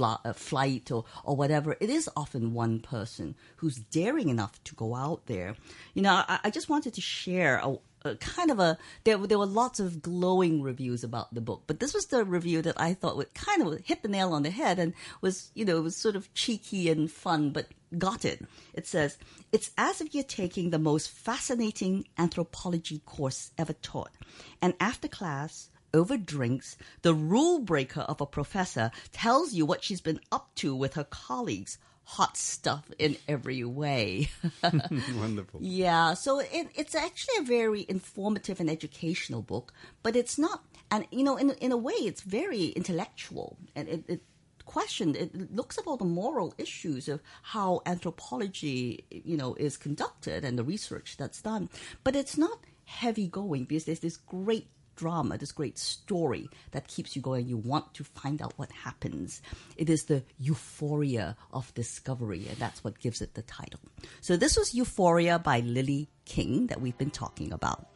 uh, 0.00 0.16
flight 0.32 0.90
or 0.90 1.04
or 1.24 1.36
whatever 1.36 1.76
it 1.80 1.90
is 1.90 2.08
often 2.16 2.54
one 2.54 2.80
person 2.80 3.34
who's 3.56 3.76
daring 3.76 4.28
enough 4.28 4.62
to 4.64 4.74
go 4.74 4.94
out 4.94 5.26
there. 5.26 5.56
You 5.94 6.02
know 6.02 6.24
i, 6.28 6.40
I 6.44 6.50
just 6.50 6.68
wanted 6.68 6.94
to 6.94 7.00
share 7.00 7.56
a, 7.62 7.76
a 8.04 8.16
kind 8.16 8.50
of 8.50 8.58
a 8.58 8.78
there, 9.04 9.18
there 9.18 9.38
were 9.38 9.46
lots 9.46 9.80
of 9.80 10.02
glowing 10.02 10.62
reviews 10.62 11.04
about 11.04 11.34
the 11.34 11.40
book 11.40 11.62
but 11.66 11.80
this 11.80 11.94
was 11.94 12.06
the 12.06 12.24
review 12.24 12.62
that 12.62 12.80
i 12.80 12.94
thought 12.94 13.16
would 13.16 13.34
kind 13.34 13.62
of 13.62 13.80
hit 13.80 14.02
the 14.02 14.08
nail 14.08 14.32
on 14.32 14.42
the 14.42 14.50
head 14.50 14.78
and 14.78 14.92
was 15.20 15.50
you 15.54 15.64
know 15.64 15.76
it 15.76 15.82
was 15.82 15.96
sort 15.96 16.16
of 16.16 16.32
cheeky 16.34 16.88
and 16.90 17.10
fun 17.10 17.50
but 17.50 17.66
got 17.98 18.24
it. 18.24 18.44
It 18.74 18.86
says 18.86 19.18
it's 19.52 19.70
as 19.76 20.00
if 20.00 20.14
you're 20.14 20.24
taking 20.24 20.70
the 20.70 20.78
most 20.78 21.10
fascinating 21.10 22.06
anthropology 22.18 23.00
course 23.04 23.50
ever 23.58 23.74
taught. 23.74 24.12
And 24.60 24.74
after 24.80 25.08
class 25.08 25.70
over 25.94 26.16
drinks, 26.16 26.76
the 27.02 27.14
rule 27.14 27.60
breaker 27.60 28.00
of 28.02 28.20
a 28.20 28.26
professor 28.26 28.90
tells 29.12 29.52
you 29.52 29.66
what 29.66 29.84
she's 29.84 30.00
been 30.00 30.20
up 30.30 30.54
to 30.56 30.74
with 30.74 30.94
her 30.94 31.04
colleagues. 31.04 31.78
Hot 32.04 32.36
stuff 32.36 32.90
in 32.98 33.16
every 33.28 33.62
way. 33.62 34.28
Wonderful. 34.62 35.60
Yeah, 35.62 36.14
so 36.14 36.40
it, 36.40 36.68
it's 36.74 36.96
actually 36.96 37.36
a 37.38 37.42
very 37.42 37.86
informative 37.88 38.58
and 38.58 38.68
educational 38.68 39.40
book, 39.40 39.72
but 40.02 40.16
it's 40.16 40.36
not, 40.36 40.64
and 40.90 41.06
you 41.12 41.22
know, 41.22 41.36
in 41.36 41.50
in 41.52 41.70
a 41.70 41.76
way, 41.76 41.94
it's 41.94 42.22
very 42.22 42.66
intellectual, 42.70 43.56
and 43.76 43.88
it, 43.88 44.04
it 44.08 44.22
questioned, 44.64 45.16
it 45.16 45.54
looks 45.54 45.78
at 45.78 45.86
all 45.86 45.96
the 45.96 46.04
moral 46.04 46.54
issues 46.58 47.08
of 47.08 47.22
how 47.42 47.82
anthropology, 47.86 49.04
you 49.10 49.36
know, 49.36 49.54
is 49.54 49.76
conducted 49.76 50.44
and 50.44 50.58
the 50.58 50.64
research 50.64 51.16
that's 51.18 51.42
done, 51.42 51.68
but 52.04 52.16
it's 52.16 52.36
not 52.36 52.58
heavy 52.84 53.28
going 53.28 53.64
because 53.64 53.84
there's 53.84 54.00
this 54.00 54.16
great 54.16 54.68
drama, 55.02 55.36
this 55.36 55.50
great 55.50 55.78
story 55.78 56.48
that 56.70 56.86
keeps 56.86 57.16
you 57.16 57.22
going. 57.22 57.48
You 57.48 57.56
want 57.56 57.92
to 57.94 58.04
find 58.04 58.40
out 58.40 58.52
what 58.56 58.70
happens. 58.70 59.42
It 59.76 59.90
is 59.90 60.04
the 60.04 60.22
euphoria 60.38 61.36
of 61.52 61.74
discovery, 61.74 62.46
and 62.48 62.56
that's 62.58 62.84
what 62.84 63.00
gives 63.00 63.20
it 63.20 63.34
the 63.34 63.42
title. 63.42 63.80
So 64.20 64.36
this 64.36 64.56
was 64.56 64.74
Euphoria 64.74 65.40
by 65.40 65.58
Lily 65.58 66.08
King 66.24 66.68
that 66.68 66.80
we've 66.80 66.96
been 66.96 67.10
talking 67.10 67.52
about. 67.52 67.88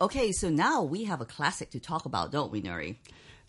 Okay, 0.00 0.30
so 0.30 0.48
now 0.48 0.84
we 0.84 1.04
have 1.04 1.20
a 1.20 1.26
classic 1.26 1.70
to 1.70 1.80
talk 1.80 2.04
about, 2.04 2.30
don't 2.30 2.52
we, 2.52 2.62
Nury? 2.62 2.98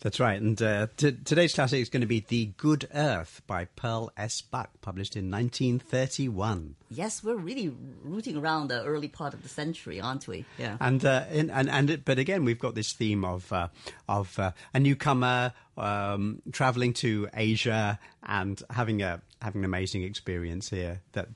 That's 0.02 0.18
right. 0.18 0.40
And 0.40 0.60
uh, 0.60 0.88
t- 0.96 1.16
today's 1.24 1.54
classic 1.54 1.80
is 1.80 1.88
going 1.88 2.00
to 2.00 2.08
be 2.08 2.24
The 2.26 2.46
Good 2.56 2.88
Earth 2.92 3.40
by 3.46 3.66
Pearl 3.66 4.10
S. 4.16 4.40
Buck, 4.40 4.70
published 4.80 5.14
in 5.14 5.30
1931. 5.30 6.74
Yes, 6.90 7.22
we're 7.22 7.36
really 7.36 7.72
rooting 8.02 8.36
around 8.36 8.66
the 8.66 8.82
early 8.82 9.06
part 9.06 9.32
of 9.32 9.44
the 9.44 9.48
century, 9.48 10.00
aren't 10.00 10.26
we? 10.26 10.44
Yeah. 10.58 10.76
And, 10.80 11.04
uh, 11.04 11.26
in, 11.30 11.50
and 11.50 11.70
and 11.70 11.88
it, 11.88 12.04
but 12.04 12.18
again, 12.18 12.44
we've 12.44 12.58
got 12.58 12.74
this 12.74 12.92
theme 12.92 13.24
of 13.24 13.52
uh, 13.52 13.68
of 14.08 14.36
uh, 14.40 14.50
a 14.74 14.80
newcomer 14.80 15.52
um, 15.76 16.42
traveling 16.50 16.94
to 16.94 17.28
Asia 17.32 18.00
and 18.24 18.60
having 18.70 19.02
a 19.02 19.22
having 19.40 19.60
an 19.60 19.64
amazing 19.64 20.02
experience 20.02 20.68
here. 20.70 21.00
That 21.12 21.28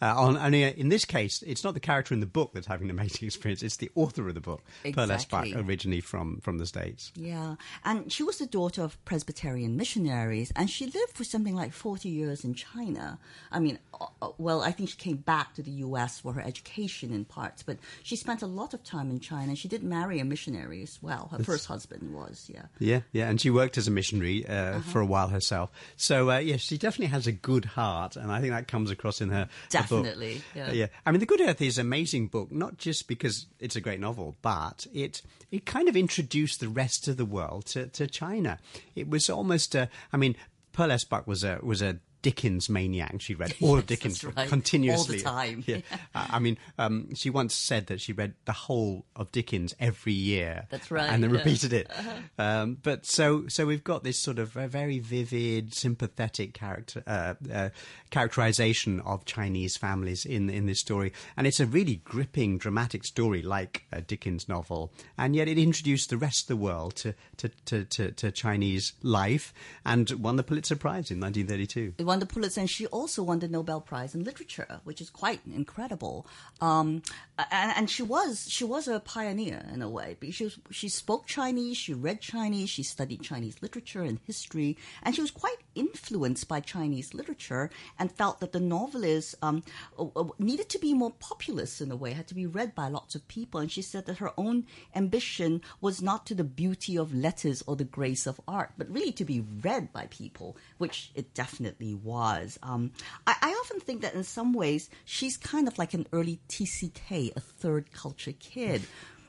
uh, 0.00 0.14
on 0.16 0.36
only 0.36 0.62
in 0.64 0.88
this 0.88 1.04
case, 1.04 1.42
it's 1.46 1.64
not 1.64 1.74
the 1.74 1.80
character 1.80 2.14
in 2.14 2.20
the 2.20 2.26
book 2.26 2.52
that's 2.52 2.66
having 2.66 2.90
an 2.90 2.98
amazing 2.98 3.26
experience; 3.26 3.62
it's 3.62 3.76
the 3.76 3.90
author 3.94 4.28
of 4.28 4.34
the 4.34 4.40
book, 4.40 4.62
Pearl 4.92 5.10
S. 5.10 5.24
Buck, 5.24 5.46
originally 5.54 6.00
from 6.00 6.40
from 6.40 6.58
the 6.58 6.66
states. 6.66 7.12
Yeah, 7.14 7.56
and 7.84 8.10
she 8.12 8.22
was 8.22 8.38
the 8.38 8.46
daughter 8.46 8.82
of 8.82 9.02
Presbyterian 9.04 9.76
missionaries, 9.76 10.52
and 10.56 10.68
she 10.70 10.86
lived 10.86 11.14
for 11.14 11.24
something 11.24 11.54
like 11.54 11.72
40 11.72 12.08
years 12.08 12.44
in 12.44 12.54
China. 12.54 13.18
I 13.50 13.60
mean, 13.60 13.78
uh, 14.00 14.06
uh, 14.22 14.30
well, 14.38 14.62
I 14.62 14.72
think 14.72 14.88
she 14.90 14.96
came 14.96 15.16
back 15.16 15.54
to 15.54 15.62
the 15.62 15.70
U.S. 15.70 16.20
for 16.20 16.32
her 16.32 16.40
education 16.40 17.12
in 17.12 17.24
parts, 17.24 17.62
but 17.62 17.78
she 18.02 18.16
spent 18.16 18.42
a 18.42 18.46
lot 18.46 18.74
of 18.74 18.82
time 18.84 19.10
in 19.10 19.20
China. 19.20 19.54
She 19.56 19.68
did 19.68 19.82
marry 19.82 20.20
a 20.20 20.24
missionary 20.24 20.82
as 20.82 20.98
well. 21.02 21.28
Her 21.30 21.42
first 21.42 21.66
husband 21.66 22.14
was, 22.14 22.50
yeah. 22.52 22.66
Yeah, 22.78 23.00
yeah, 23.12 23.28
and 23.28 23.40
she 23.40 23.50
worked 23.50 23.78
as 23.78 23.88
a 23.88 23.90
missionary 23.90 24.46
uh, 24.46 24.80
for 24.80 25.00
a 25.00 25.06
while 25.06 25.28
herself. 25.28 25.70
So 25.96 26.30
uh, 26.30 26.38
yeah, 26.38 26.56
she 26.56 26.78
definitely 26.78 27.06
has 27.06 27.26
a 27.26 27.32
good 27.32 27.64
heart, 27.64 28.16
and 28.16 28.30
I 28.30 28.40
think 28.40 28.52
that 28.52 28.68
comes 28.68 28.90
across 28.90 29.20
in 29.20 29.30
her. 29.30 29.48
Definitely, 29.70 30.42
yeah. 30.54 30.68
Uh, 30.68 30.72
yeah. 30.72 30.86
I 31.04 31.10
mean, 31.10 31.20
The 31.20 31.26
Good 31.26 31.40
Earth 31.40 31.60
is 31.60 31.78
an 31.78 31.86
amazing 31.86 32.28
book, 32.28 32.50
not 32.50 32.78
just 32.78 33.08
because 33.08 33.46
it's 33.60 33.76
a 33.76 33.80
great 33.80 34.00
novel, 34.00 34.36
but 34.42 34.86
it 34.92 35.22
it 35.50 35.66
kind 35.66 35.88
of 35.88 35.96
introduced 35.96 36.60
the 36.60 36.68
rest 36.68 37.08
of 37.08 37.16
the 37.16 37.24
world 37.24 37.66
to, 37.66 37.86
to 37.88 38.06
China. 38.06 38.58
It 38.94 39.08
was 39.08 39.30
almost, 39.30 39.74
uh, 39.74 39.86
I 40.12 40.16
mean, 40.16 40.36
Pearl 40.72 40.92
S. 40.92 41.04
Buck 41.04 41.26
was 41.26 41.44
a 41.44 41.58
was 41.62 41.82
a 41.82 41.98
Dickens 42.28 42.68
maniac. 42.68 43.22
She 43.22 43.34
read 43.34 43.54
all 43.62 43.78
of 43.78 43.86
Dickens 43.86 44.22
right. 44.22 44.50
continuously. 44.50 45.24
All 45.24 45.32
the 45.32 45.46
time. 45.46 45.64
Yeah. 45.66 45.78
Uh, 46.14 46.26
I 46.30 46.38
mean, 46.38 46.56
um, 46.78 47.14
she 47.14 47.28
once 47.28 47.54
said 47.54 47.88
that 47.88 48.00
she 48.00 48.12
read 48.12 48.34
the 48.46 48.52
whole 48.52 49.04
of 49.14 49.30
Dickens 49.30 49.74
every 49.78 50.12
year. 50.12 50.66
That's 50.70 50.90
right, 50.90 51.08
And 51.10 51.22
then 51.22 51.30
yeah. 51.30 51.38
repeated 51.38 51.72
it. 51.72 51.90
Um, 52.38 52.78
but 52.82 53.04
so 53.04 53.46
so 53.48 53.66
we've 53.66 53.84
got 53.84 54.04
this 54.04 54.18
sort 54.18 54.38
of 54.38 54.56
a 54.56 54.68
very 54.68 55.00
vivid, 55.00 55.74
sympathetic 55.74 56.54
character 56.54 57.02
uh, 57.06 57.34
uh, 57.52 57.68
characterization 58.10 59.00
of 59.00 59.24
Chinese 59.24 59.76
families 59.76 60.24
in 60.24 60.48
in 60.48 60.66
this 60.66 60.80
story, 60.80 61.12
and 61.36 61.46
it's 61.46 61.60
a 61.60 61.66
really 61.66 61.96
gripping, 61.96 62.58
dramatic 62.58 63.04
story, 63.04 63.42
like 63.42 63.84
a 63.92 64.00
Dickens 64.00 64.48
novel. 64.48 64.92
And 65.18 65.36
yet, 65.36 65.48
it 65.48 65.58
introduced 65.58 66.10
the 66.10 66.16
rest 66.16 66.44
of 66.44 66.48
the 66.48 66.56
world 66.56 66.96
to 66.96 67.14
to, 67.38 67.48
to, 67.66 67.84
to, 67.84 68.10
to 68.12 68.30
Chinese 68.30 68.94
life 69.02 69.52
and 69.84 70.10
won 70.10 70.36
the 70.36 70.42
Pulitzer 70.42 70.76
Prize 70.76 71.10
in 71.10 71.20
1932. 71.20 71.94
It 71.98 72.06
won 72.06 72.17
the 72.20 72.26
Pulitzer, 72.26 72.60
and 72.60 72.70
she 72.70 72.86
also 72.86 73.22
won 73.22 73.38
the 73.38 73.48
Nobel 73.48 73.80
Prize 73.80 74.14
in 74.14 74.24
Literature, 74.24 74.80
which 74.84 75.00
is 75.00 75.10
quite 75.10 75.40
incredible. 75.46 76.26
Um, 76.60 77.02
and, 77.50 77.72
and 77.76 77.90
she 77.90 78.02
was 78.02 78.46
she 78.48 78.64
was 78.64 78.88
a 78.88 79.00
pioneer 79.00 79.64
in 79.72 79.82
a 79.82 79.88
way 79.88 80.16
she 80.30 80.44
was, 80.44 80.58
she 80.70 80.88
spoke 80.88 81.26
Chinese, 81.26 81.76
she 81.76 81.94
read 81.94 82.20
Chinese, 82.20 82.70
she 82.70 82.82
studied 82.82 83.22
Chinese 83.22 83.56
literature 83.62 84.02
and 84.02 84.18
history, 84.26 84.76
and 85.02 85.14
she 85.14 85.20
was 85.20 85.30
quite 85.30 85.56
influenced 85.74 86.48
by 86.48 86.60
Chinese 86.60 87.14
literature 87.14 87.70
and 87.98 88.12
felt 88.12 88.40
that 88.40 88.52
the 88.52 88.60
novelist 88.60 89.34
um, 89.42 89.62
uh, 89.98 90.06
uh, 90.16 90.24
needed 90.38 90.68
to 90.68 90.78
be 90.78 90.94
more 90.94 91.12
populist 91.18 91.80
in 91.80 91.90
a 91.90 91.96
way, 91.96 92.12
had 92.12 92.26
to 92.28 92.34
be 92.34 92.46
read 92.46 92.74
by 92.74 92.88
lots 92.88 93.14
of 93.14 93.26
people. 93.28 93.60
And 93.60 93.70
she 93.70 93.82
said 93.82 94.06
that 94.06 94.18
her 94.18 94.32
own 94.36 94.66
ambition 94.94 95.62
was 95.80 96.02
not 96.02 96.26
to 96.26 96.34
the 96.34 96.44
beauty 96.44 96.96
of 96.96 97.14
letters 97.14 97.62
or 97.66 97.76
the 97.76 97.84
grace 97.84 98.26
of 98.26 98.40
art, 98.46 98.72
but 98.76 98.90
really 98.90 99.12
to 99.12 99.24
be 99.24 99.44
read 99.62 99.92
by 99.92 100.06
people, 100.10 100.56
which 100.78 101.10
it 101.14 101.34
definitely 101.34 101.94
was. 102.02 102.58
Um, 102.62 102.92
I, 103.26 103.36
I 103.40 103.50
often 103.50 103.80
think 103.80 104.02
that 104.02 104.14
in 104.14 104.24
some 104.24 104.52
ways 104.52 104.90
she's 105.04 105.36
kind 105.36 105.68
of 105.68 105.78
like 105.78 105.94
an 105.94 106.06
early 106.12 106.40
TCK, 106.48 107.36
a 107.36 107.40
third 107.40 107.92
culture 107.92 108.32
kid. 108.32 108.82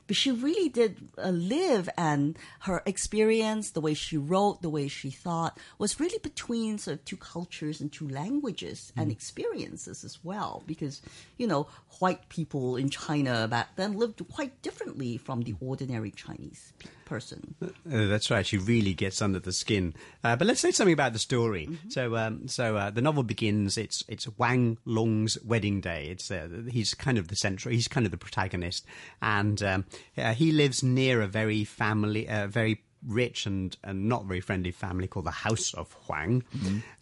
But 0.06 0.16
she 0.16 0.32
really 0.32 0.68
did 0.68 1.08
uh, 1.18 1.28
live, 1.28 1.88
and 1.96 2.36
her 2.62 2.82
experience, 2.84 3.70
the 3.70 3.80
way 3.80 3.94
she 3.94 4.16
wrote, 4.16 4.60
the 4.60 4.68
way 4.68 4.88
she 4.88 5.08
thought, 5.08 5.56
was 5.78 6.00
really 6.00 6.18
between 6.18 6.78
sort 6.78 6.98
of 6.98 7.04
two 7.04 7.16
cultures 7.16 7.80
and 7.80 7.92
two 7.92 8.08
languages 8.08 8.92
and 8.96 9.12
experiences 9.12 10.02
as 10.02 10.18
well. 10.24 10.64
Because, 10.66 11.00
you 11.38 11.46
know, 11.46 11.68
white 12.00 12.28
people 12.28 12.74
in 12.74 12.90
China 12.90 13.46
back 13.46 13.76
then 13.76 13.98
lived 13.98 14.20
quite 14.32 14.60
differently 14.62 15.16
from 15.16 15.42
the 15.42 15.54
ordinary 15.60 16.10
Chinese 16.10 16.72
pe- 16.80 16.90
person. 17.10 17.56
Uh, 17.60 17.68
that's 17.84 18.30
right. 18.30 18.46
She 18.46 18.56
really 18.56 18.94
gets 18.94 19.20
under 19.20 19.40
the 19.40 19.52
skin. 19.52 19.94
Uh, 20.22 20.36
but 20.36 20.46
let's 20.46 20.60
say 20.60 20.70
something 20.70 20.92
about 20.94 21.12
the 21.12 21.18
story. 21.18 21.68
So, 21.88 22.16
um, 22.16 22.46
so 22.46 22.76
uh, 22.76 22.90
the 22.90 23.02
novel 23.02 23.24
begins. 23.24 23.76
It's 23.76 24.04
it's 24.08 24.28
Wang 24.38 24.78
Lung's 24.84 25.36
wedding 25.44 25.80
day. 25.80 26.06
It's 26.08 26.30
uh, 26.30 26.48
he's 26.70 26.94
kind 26.94 27.18
of 27.18 27.28
the 27.28 27.36
central. 27.36 27.74
He's 27.74 27.88
kind 27.88 28.06
of 28.06 28.12
the 28.12 28.16
protagonist, 28.16 28.86
and 29.20 29.60
um, 29.62 29.84
uh, 30.16 30.34
he 30.34 30.52
lives 30.52 30.82
near 30.84 31.20
a 31.20 31.26
very 31.26 31.64
family, 31.64 32.28
uh, 32.28 32.46
very 32.46 32.82
rich 33.06 33.44
and 33.44 33.76
and 33.82 34.08
not 34.08 34.24
very 34.26 34.40
friendly 34.40 34.70
family 34.70 35.08
called 35.08 35.26
the 35.26 35.32
House 35.32 35.74
of 35.74 35.92
Huang, 36.06 36.44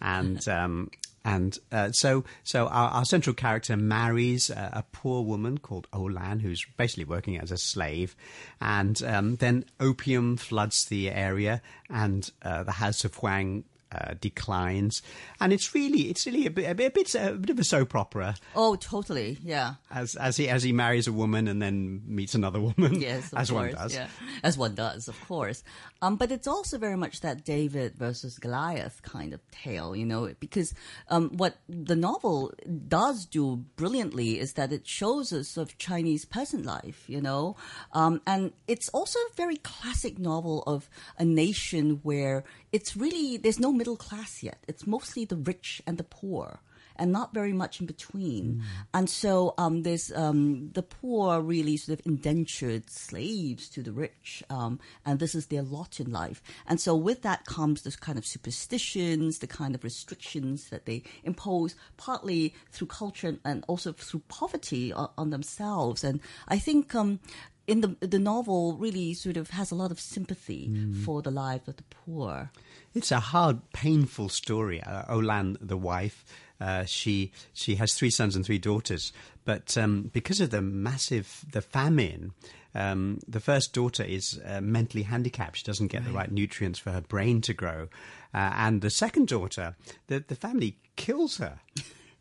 and. 0.00 0.48
Um, 0.48 0.90
and 1.28 1.58
uh, 1.70 1.92
so 1.92 2.24
so 2.42 2.68
our, 2.68 2.88
our, 2.90 3.04
central 3.04 3.34
character 3.34 3.76
marries 3.76 4.48
a, 4.48 4.70
a, 4.72 4.84
poor 4.92 5.22
woman 5.22 5.58
called 5.58 5.86
Olan, 5.92 6.40
who's 6.40 6.64
basically 6.78 7.04
working 7.04 7.38
as 7.38 7.52
a 7.52 7.58
slave, 7.58 8.16
and 8.62 9.02
um, 9.02 9.36
then 9.36 9.66
opium 9.78 10.38
floods 10.38 10.86
the 10.86 11.10
area, 11.10 11.60
and 11.90 12.30
uh, 12.42 12.62
the 12.62 12.72
House 12.72 13.04
of 13.04 13.14
Huang 13.16 13.64
uh, 13.92 14.14
declines, 14.20 15.02
and 15.40 15.52
it's 15.52 15.74
really 15.74 16.10
it's 16.10 16.26
really 16.26 16.46
a 16.46 16.50
bit 16.50 16.70
a 16.70 16.74
bit, 16.74 16.86
a 16.86 16.90
bit, 16.90 17.14
a 17.14 17.32
bit 17.32 17.50
of 17.50 17.58
a 17.58 17.64
soap 17.64 17.94
opera. 17.94 18.36
Oh, 18.54 18.76
totally, 18.76 19.38
yeah. 19.42 19.74
As 19.90 20.14
as 20.16 20.36
he 20.36 20.48
as 20.48 20.62
he 20.62 20.72
marries 20.72 21.06
a 21.06 21.12
woman 21.12 21.48
and 21.48 21.60
then 21.60 22.02
meets 22.06 22.34
another 22.34 22.60
woman. 22.60 23.00
Yes, 23.08 23.32
as 23.32 23.50
course, 23.50 23.52
one 23.52 23.70
does. 23.72 23.94
Yeah. 23.94 24.08
As 24.42 24.58
one 24.58 24.74
does, 24.74 25.08
of 25.08 25.20
course. 25.26 25.62
Um, 26.02 26.16
but 26.16 26.30
it's 26.30 26.46
also 26.46 26.78
very 26.78 26.96
much 26.96 27.20
that 27.20 27.44
David 27.44 27.94
versus 27.94 28.38
Goliath 28.38 29.02
kind 29.02 29.32
of 29.32 29.40
tale, 29.50 29.94
you 29.96 30.04
know, 30.04 30.32
because 30.40 30.74
um, 31.08 31.30
what 31.36 31.58
the 31.68 31.96
novel 31.96 32.52
does 32.86 33.24
do 33.24 33.64
brilliantly 33.76 34.38
is 34.38 34.54
that 34.54 34.72
it 34.72 34.86
shows 34.86 35.32
us 35.32 35.56
of 35.56 35.78
Chinese 35.78 36.24
peasant 36.24 36.64
life, 36.64 37.04
you 37.08 37.20
know, 37.20 37.56
um, 37.92 38.20
and 38.26 38.52
it's 38.66 38.88
also 38.90 39.18
a 39.18 39.34
very 39.36 39.56
classic 39.56 40.18
novel 40.18 40.62
of 40.66 40.88
a 41.18 41.24
nation 41.24 42.00
where 42.02 42.44
it's 42.72 42.96
really 42.96 43.36
there's 43.36 43.60
no 43.60 43.72
middle 43.72 43.96
class 43.96 44.42
yet. 44.42 44.58
It's 44.68 44.86
mostly 44.86 45.24
the 45.24 45.36
rich 45.36 45.82
and 45.86 45.98
the 45.98 46.04
poor 46.04 46.60
and 46.98 47.12
not 47.12 47.32
very 47.32 47.52
much 47.52 47.80
in 47.80 47.86
between. 47.86 48.56
Mm. 48.56 48.62
And 48.92 49.10
so 49.10 49.54
um, 49.56 49.82
there's 49.82 50.12
um, 50.12 50.70
the 50.72 50.82
poor 50.82 51.40
really 51.40 51.76
sort 51.76 52.00
of 52.00 52.06
indentured 52.06 52.90
slaves 52.90 53.68
to 53.70 53.82
the 53.82 53.92
rich, 53.92 54.42
um, 54.50 54.80
and 55.06 55.18
this 55.18 55.34
is 55.34 55.46
their 55.46 55.62
lot 55.62 56.00
in 56.00 56.10
life. 56.10 56.42
And 56.66 56.80
so 56.80 56.96
with 56.96 57.22
that 57.22 57.46
comes 57.46 57.82
this 57.82 57.96
kind 57.96 58.18
of 58.18 58.26
superstitions, 58.26 59.38
the 59.38 59.46
kind 59.46 59.74
of 59.74 59.84
restrictions 59.84 60.70
that 60.70 60.86
they 60.86 61.04
impose, 61.22 61.76
partly 61.96 62.54
through 62.70 62.88
culture 62.88 63.38
and 63.44 63.64
also 63.68 63.92
through 63.92 64.22
poverty 64.28 64.92
on, 64.92 65.10
on 65.16 65.30
themselves. 65.30 66.02
And 66.02 66.20
I 66.48 66.58
think 66.58 66.94
um, 66.94 67.20
in 67.68 67.82
the 67.82 67.94
the 68.00 68.18
novel 68.18 68.76
really 68.76 69.14
sort 69.14 69.36
of 69.36 69.50
has 69.50 69.70
a 69.70 69.74
lot 69.74 69.92
of 69.92 70.00
sympathy 70.00 70.68
mm. 70.68 71.04
for 71.04 71.22
the 71.22 71.30
lives 71.30 71.68
of 71.68 71.76
the 71.76 71.84
poor. 71.84 72.50
It's 72.94 73.12
a 73.12 73.20
hard, 73.20 73.60
painful 73.72 74.30
story. 74.30 74.82
Uh, 74.82 75.04
Olan, 75.04 75.56
the 75.60 75.76
wife, 75.76 76.24
uh, 76.60 76.84
she 76.86 77.30
she 77.52 77.76
has 77.76 77.94
three 77.94 78.10
sons 78.10 78.34
and 78.34 78.44
three 78.44 78.58
daughters, 78.58 79.12
but 79.44 79.76
um, 79.76 80.10
because 80.12 80.40
of 80.40 80.50
the 80.50 80.62
massive 80.62 81.44
the 81.52 81.62
famine. 81.62 82.32
Um, 82.74 83.18
the 83.26 83.40
first 83.40 83.72
daughter 83.72 84.04
is 84.04 84.38
uh, 84.44 84.60
mentally 84.60 85.02
handicapped. 85.02 85.56
She 85.56 85.64
doesn't 85.64 85.88
get 85.88 86.02
right. 86.02 86.06
the 86.06 86.12
right 86.12 86.30
nutrients 86.30 86.78
for 86.78 86.92
her 86.92 87.00
brain 87.00 87.40
to 87.40 87.54
grow. 87.54 87.88
Uh, 88.32 88.52
and 88.54 88.82
the 88.82 88.90
second 88.90 89.26
daughter, 89.26 89.74
the, 90.06 90.22
the 90.28 90.36
family 90.36 90.76
kills 90.94 91.38
her. 91.38 91.58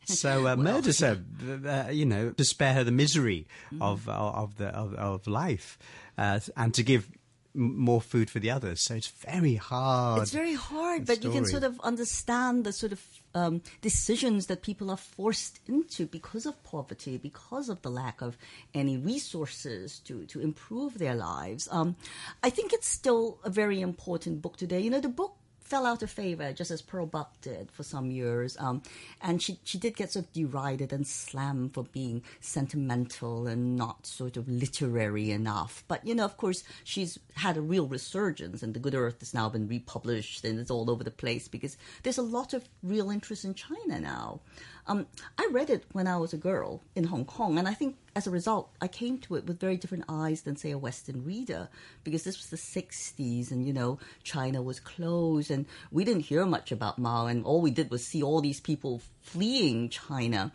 So 0.07 0.39
uh, 0.39 0.43
well, 0.43 0.57
murders 0.57 0.99
her, 0.99 1.21
uh, 1.67 1.89
you 1.91 2.05
know, 2.05 2.31
to 2.31 2.43
spare 2.45 2.73
her 2.73 2.83
the 2.83 2.91
misery 2.91 3.47
mm. 3.73 3.81
of, 3.81 4.07
of 4.07 4.57
the 4.57 4.67
of, 4.67 4.93
of 4.93 5.27
life, 5.27 5.77
uh, 6.17 6.39
and 6.55 6.73
to 6.75 6.83
give 6.83 7.09
more 7.53 8.01
food 8.01 8.29
for 8.29 8.39
the 8.39 8.51
others. 8.51 8.81
So 8.81 8.95
it's 8.95 9.07
very 9.07 9.55
hard. 9.55 10.21
It's 10.21 10.31
very 10.31 10.53
hard, 10.53 11.05
but 11.05 11.17
story. 11.17 11.33
you 11.33 11.41
can 11.41 11.49
sort 11.49 11.63
of 11.63 11.79
understand 11.81 12.63
the 12.63 12.71
sort 12.71 12.91
of 12.91 13.03
um, 13.33 13.61
decisions 13.81 14.45
that 14.45 14.61
people 14.61 14.91
are 14.91 14.97
forced 14.97 15.59
into 15.67 16.05
because 16.05 16.45
of 16.45 16.61
poverty, 16.63 17.17
because 17.17 17.69
of 17.69 17.81
the 17.81 17.89
lack 17.89 18.21
of 18.21 18.37
any 18.73 18.97
resources 18.97 19.99
to, 19.99 20.25
to 20.27 20.39
improve 20.39 20.99
their 20.99 21.15
lives. 21.15 21.67
Um, 21.71 21.95
I 22.43 22.49
think 22.49 22.73
it's 22.73 22.87
still 22.87 23.39
a 23.43 23.49
very 23.49 23.81
important 23.81 24.41
book 24.41 24.57
today. 24.57 24.79
You 24.79 24.91
know, 24.91 25.01
the 25.01 25.09
book 25.09 25.36
fell 25.67 25.85
out 25.85 26.01
of 26.01 26.09
favor, 26.09 26.53
just 26.53 26.71
as 26.71 26.81
Pearl 26.81 27.05
Buck 27.05 27.39
did 27.41 27.69
for 27.71 27.83
some 27.83 28.09
years. 28.09 28.55
Um, 28.59 28.81
and 29.21 29.41
she, 29.41 29.59
she 29.63 29.77
did 29.77 29.97
get 29.97 30.13
sort 30.13 30.25
of 30.25 30.33
derided 30.33 30.93
and 30.93 31.05
slammed 31.05 31.73
for 31.73 31.83
being 31.83 32.23
sentimental 32.39 33.47
and 33.47 33.75
not 33.75 34.05
sort 34.05 34.37
of 34.37 34.47
literary 34.47 35.31
enough. 35.31 35.83
But, 35.87 36.07
you 36.07 36.15
know, 36.15 36.25
of 36.25 36.37
course, 36.37 36.63
she's 36.83 37.19
had 37.35 37.57
a 37.57 37.61
real 37.61 37.87
resurgence, 37.87 38.63
and 38.63 38.73
The 38.73 38.79
Good 38.79 38.95
Earth 38.95 39.19
has 39.19 39.33
now 39.33 39.49
been 39.49 39.67
republished 39.67 40.45
and 40.45 40.59
it's 40.59 40.71
all 40.71 40.89
over 40.89 41.03
the 41.03 41.11
place 41.11 41.47
because 41.47 41.77
there's 42.03 42.17
a 42.17 42.23
lot 42.23 42.53
of 42.53 42.67
real 42.81 43.09
interest 43.09 43.43
in 43.43 43.53
China 43.53 43.99
now. 43.99 44.39
Um, 44.87 45.05
I 45.37 45.49
read 45.51 45.69
it 45.69 45.83
when 45.91 46.07
I 46.07 46.15
was 46.17 46.33
a 46.33 46.37
girl 46.37 46.81
in 46.95 47.03
Hong 47.05 47.25
Kong, 47.25 47.57
and 47.57 47.67
I 47.67 47.73
think 47.73 47.97
as 48.17 48.25
a 48.25 48.31
result, 48.31 48.71
I 48.81 48.87
came 48.87 49.19
to 49.19 49.35
it 49.35 49.45
with 49.45 49.59
very 49.59 49.77
different 49.77 50.05
eyes 50.09 50.41
than, 50.41 50.55
say, 50.55 50.71
a 50.71 50.77
Western 50.77 51.23
reader, 51.23 51.69
because 52.03 52.23
this 52.23 52.39
was 52.39 52.49
the 52.49 52.57
60s, 52.57 53.51
and, 53.51 53.63
you 53.63 53.71
know, 53.71 53.99
China 54.23 54.59
was 54.63 54.79
closed, 54.79 55.51
and 55.51 55.67
we 55.91 56.03
didn't 56.03 56.23
hear 56.31 56.43
much 56.47 56.71
about 56.71 56.97
Mao, 56.97 57.27
and 57.27 57.45
all 57.45 57.61
we 57.61 57.69
did 57.69 57.91
was 57.91 58.03
see 58.03 58.23
all 58.23 58.41
these 58.41 58.59
people 58.59 59.03
fleeing 59.21 59.89
China. 59.89 60.51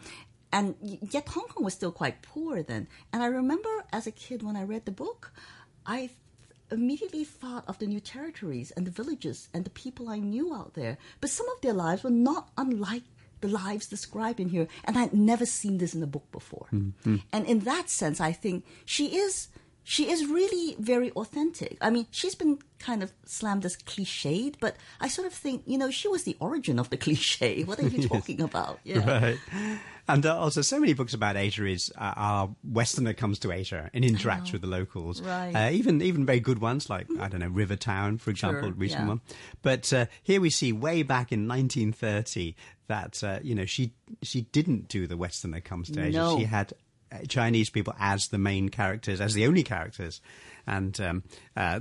And 0.53 0.75
yet 0.83 1.29
Hong 1.29 1.47
Kong 1.47 1.63
was 1.63 1.75
still 1.75 1.93
quite 1.93 2.21
poor 2.23 2.65
then. 2.65 2.89
And 3.13 3.23
I 3.23 3.27
remember 3.27 3.71
as 3.93 4.09
a 4.09 4.11
kid 4.11 4.43
when 4.43 4.57
I 4.57 4.65
read 4.65 4.85
the 4.85 4.91
book, 4.91 5.33
I 5.87 6.11
immediately 6.73 7.23
thought 7.23 7.65
of 7.69 7.79
the 7.79 7.87
new 7.87 8.01
territories 8.01 8.73
and 8.73 8.87
the 8.87 8.91
villages 8.91 9.49
and 9.55 9.65
the 9.65 9.71
people 9.71 10.09
I 10.09 10.19
knew 10.19 10.53
out 10.53 10.75
there. 10.75 10.99
But 11.21 11.31
some 11.31 11.49
of 11.51 11.61
their 11.61 11.75
lives 11.75 12.03
were 12.03 12.11
not 12.11 12.51
unlike 12.59 13.05
the 13.43 13.49
lives 13.49 13.87
described 13.87 14.41
in 14.41 14.49
here. 14.49 14.67
And 14.85 14.97
I'd 14.97 15.13
never 15.13 15.45
seen 15.45 15.79
this 15.79 15.95
in 15.95 16.03
a 16.03 16.07
book 16.07 16.31
before. 16.33 16.69
Mm-hmm. 16.73 17.17
And 17.33 17.47
in 17.47 17.61
that 17.61 17.91
sense, 17.91 18.21
I 18.21 18.33
think 18.33 18.65
she 18.85 19.17
is 19.19 19.49
she 19.85 20.11
is 20.11 20.27
really 20.27 20.77
very 20.79 21.11
authentic. 21.13 21.77
I 21.81 21.91
mean, 21.91 22.07
she's 22.11 22.35
been 22.35 22.59
kind 22.79 23.03
of 23.03 23.13
slammed 23.27 23.65
as 23.65 23.77
cliched, 23.77 24.55
but 24.61 24.77
I 25.01 25.09
sort 25.09 25.27
of 25.27 25.35
think, 25.35 25.63
you 25.67 25.77
know, 25.77 25.91
she 25.91 26.09
was 26.09 26.23
the 26.23 26.37
origin 26.41 26.79
of 26.79 26.91
the 26.91 26.97
cliche. 27.05 27.65
What 27.65 27.81
are 27.81 27.89
you 27.89 28.09
talking 28.09 28.41
about? 28.41 28.81
Yeah. 28.85 29.21
Right. 29.21 29.39
And 30.09 30.27
uh, 30.27 30.37
also, 30.37 30.63
so 30.63 30.81
many 30.81 30.95
books 30.95 31.15
about 31.15 31.37
Asia 31.37 31.65
is 31.65 31.93
uh, 31.97 32.13
our 32.17 32.57
Westerner 32.65 33.13
comes 33.13 33.39
to 33.41 33.53
Asia 33.53 33.89
and 33.95 34.05
interacts 34.05 34.53
with 34.53 34.61
the 34.61 34.67
locals. 34.67 35.23
Right. 35.23 35.53
Uh, 35.55 35.71
even 35.71 36.03
even 36.03 36.27
very 36.27 36.41
good 36.41 36.61
ones 36.61 36.91
like 36.91 37.07
I 37.21 37.29
don't 37.29 37.41
know 37.41 37.49
River 37.49 37.77
Town, 37.77 38.19
for 38.19 38.31
example, 38.31 38.69
sure, 38.69 38.73
recent 38.73 39.03
yeah. 39.03 39.09
one. 39.09 39.21
But 39.63 39.93
uh, 39.93 40.07
here 40.23 40.41
we 40.41 40.51
see 40.51 40.73
way 40.73 41.03
back 41.03 41.31
in 41.31 41.47
1930 41.47 42.57
that 42.89 43.23
uh, 43.23 43.39
you 43.43 43.55
know 43.55 43.65
she 43.65 43.93
she 44.23 44.43
didn't 44.43 44.89
do 44.89 45.07
the 45.07 45.17
Westerner 45.17 45.61
comes 45.61 45.91
to 45.91 46.03
Asia. 46.03 46.19
No. 46.19 46.39
She 46.39 46.45
had 46.45 46.73
uh, 47.13 47.19
Chinese 47.29 47.71
people 47.71 47.95
as 47.99 48.29
the 48.29 48.39
main 48.39 48.71
characters, 48.71 49.21
as 49.21 49.35
the 49.35 49.47
only 49.47 49.63
characters, 49.63 50.21
and 50.67 51.01
um, 51.01 51.23
uh, 51.57 51.79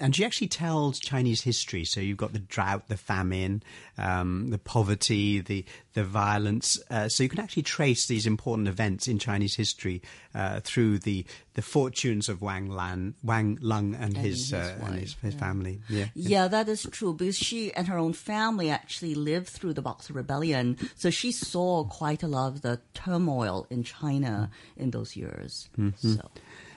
and 0.00 0.16
she 0.16 0.24
actually 0.24 0.48
tells 0.48 0.98
Chinese 0.98 1.42
history. 1.42 1.84
So 1.84 2.00
you've 2.00 2.16
got 2.16 2.32
the 2.32 2.38
drought, 2.38 2.88
the 2.88 2.96
famine, 2.96 3.62
um, 3.98 4.50
the 4.50 4.58
poverty, 4.58 5.40
the 5.40 5.64
the 5.92 6.04
violence. 6.04 6.80
Uh, 6.90 7.08
so 7.08 7.22
you 7.22 7.28
can 7.28 7.40
actually 7.40 7.64
trace 7.64 8.06
these 8.06 8.26
important 8.26 8.68
events 8.68 9.06
in 9.08 9.18
Chinese 9.18 9.54
history 9.54 10.02
uh, 10.34 10.60
through 10.60 11.00
the 11.00 11.24
the 11.54 11.62
fortunes 11.62 12.28
of 12.28 12.40
Wang 12.40 12.70
Lan, 12.70 13.14
Wang 13.22 13.58
Lung, 13.60 13.94
and, 13.94 14.04
and 14.04 14.16
his, 14.16 14.50
his 14.50 14.54
uh, 14.54 14.78
and 14.84 14.94
his, 14.94 15.14
his 15.20 15.34
yeah. 15.34 15.40
family. 15.40 15.80
Yeah, 15.88 16.06
yeah, 16.14 16.48
that 16.48 16.68
is 16.68 16.86
true 16.90 17.12
because 17.12 17.36
she 17.36 17.72
and 17.74 17.86
her 17.88 17.98
own 17.98 18.14
family 18.14 18.70
actually 18.70 19.14
lived 19.14 19.48
through 19.48 19.74
the 19.74 19.82
Boxer 19.82 20.14
Rebellion, 20.14 20.78
so 20.96 21.10
she 21.10 21.30
saw 21.30 21.84
quite 21.84 22.22
a 22.22 22.28
lot 22.28 22.48
of 22.48 22.62
the 22.62 22.80
turmoil 22.94 23.66
in 23.68 23.82
China 23.82 24.50
in 24.76 24.90
those 24.90 25.14
years. 25.16 25.68
Mm-hmm. 25.78 26.14
So. 26.14 26.30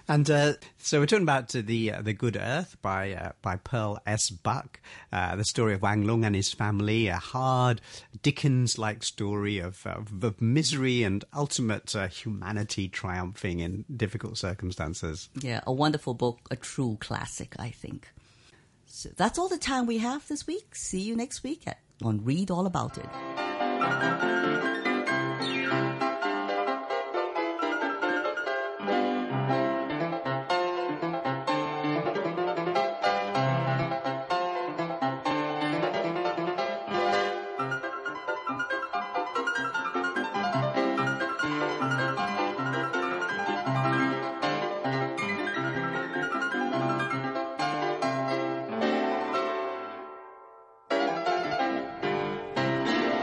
And 0.08 0.30
uh, 0.30 0.54
so 0.78 1.00
we're 1.00 1.06
talking 1.06 1.24
about 1.24 1.56
uh, 1.56 1.62
the 1.64 1.94
uh, 1.94 2.02
the 2.02 2.14
Good 2.14 2.36
Earth 2.36 2.76
by 2.82 3.14
uh, 3.14 3.32
by 3.42 3.56
Pearl 3.56 4.00
S. 4.06 4.30
Buck, 4.30 4.82
uh, 5.14 5.36
the 5.38 5.46
story 5.46 5.74
of 5.76 5.82
Wang 5.82 6.06
Lung 6.06 6.26
and 6.26 6.36
his 6.36 6.52
family, 6.52 7.08
a 7.08 7.16
hard 7.16 7.80
Dickens-like 8.22 9.04
story 9.04 9.60
of, 9.60 9.86
of, 9.88 10.24
of 10.24 10.42
misery 10.42 11.04
and 11.04 11.24
ultimate 11.34 11.96
uh, 11.96 12.08
humanity 12.08 12.90
triumphing 12.90 13.60
in 13.60 13.86
difficult 13.96 14.38
circumstances. 14.38 15.30
Yeah, 15.40 15.62
a 15.66 15.72
wonderful 15.72 16.14
book, 16.14 16.40
a 16.52 16.58
true 16.58 16.98
classic, 17.00 17.56
I 17.58 17.70
think. 17.70 18.10
So 18.86 19.10
that's 19.16 19.40
all 19.40 19.48
the 19.48 19.58
time 19.58 19.86
we 19.86 20.00
have 20.00 20.28
this 20.28 20.46
week. 20.46 20.76
See 20.76 21.02
you 21.02 21.16
next 21.16 21.44
week 21.44 21.66
at, 21.66 21.80
on 22.04 22.24
Read 22.26 22.52
All 22.52 22.66
About 22.66 22.98
It. 22.98 23.10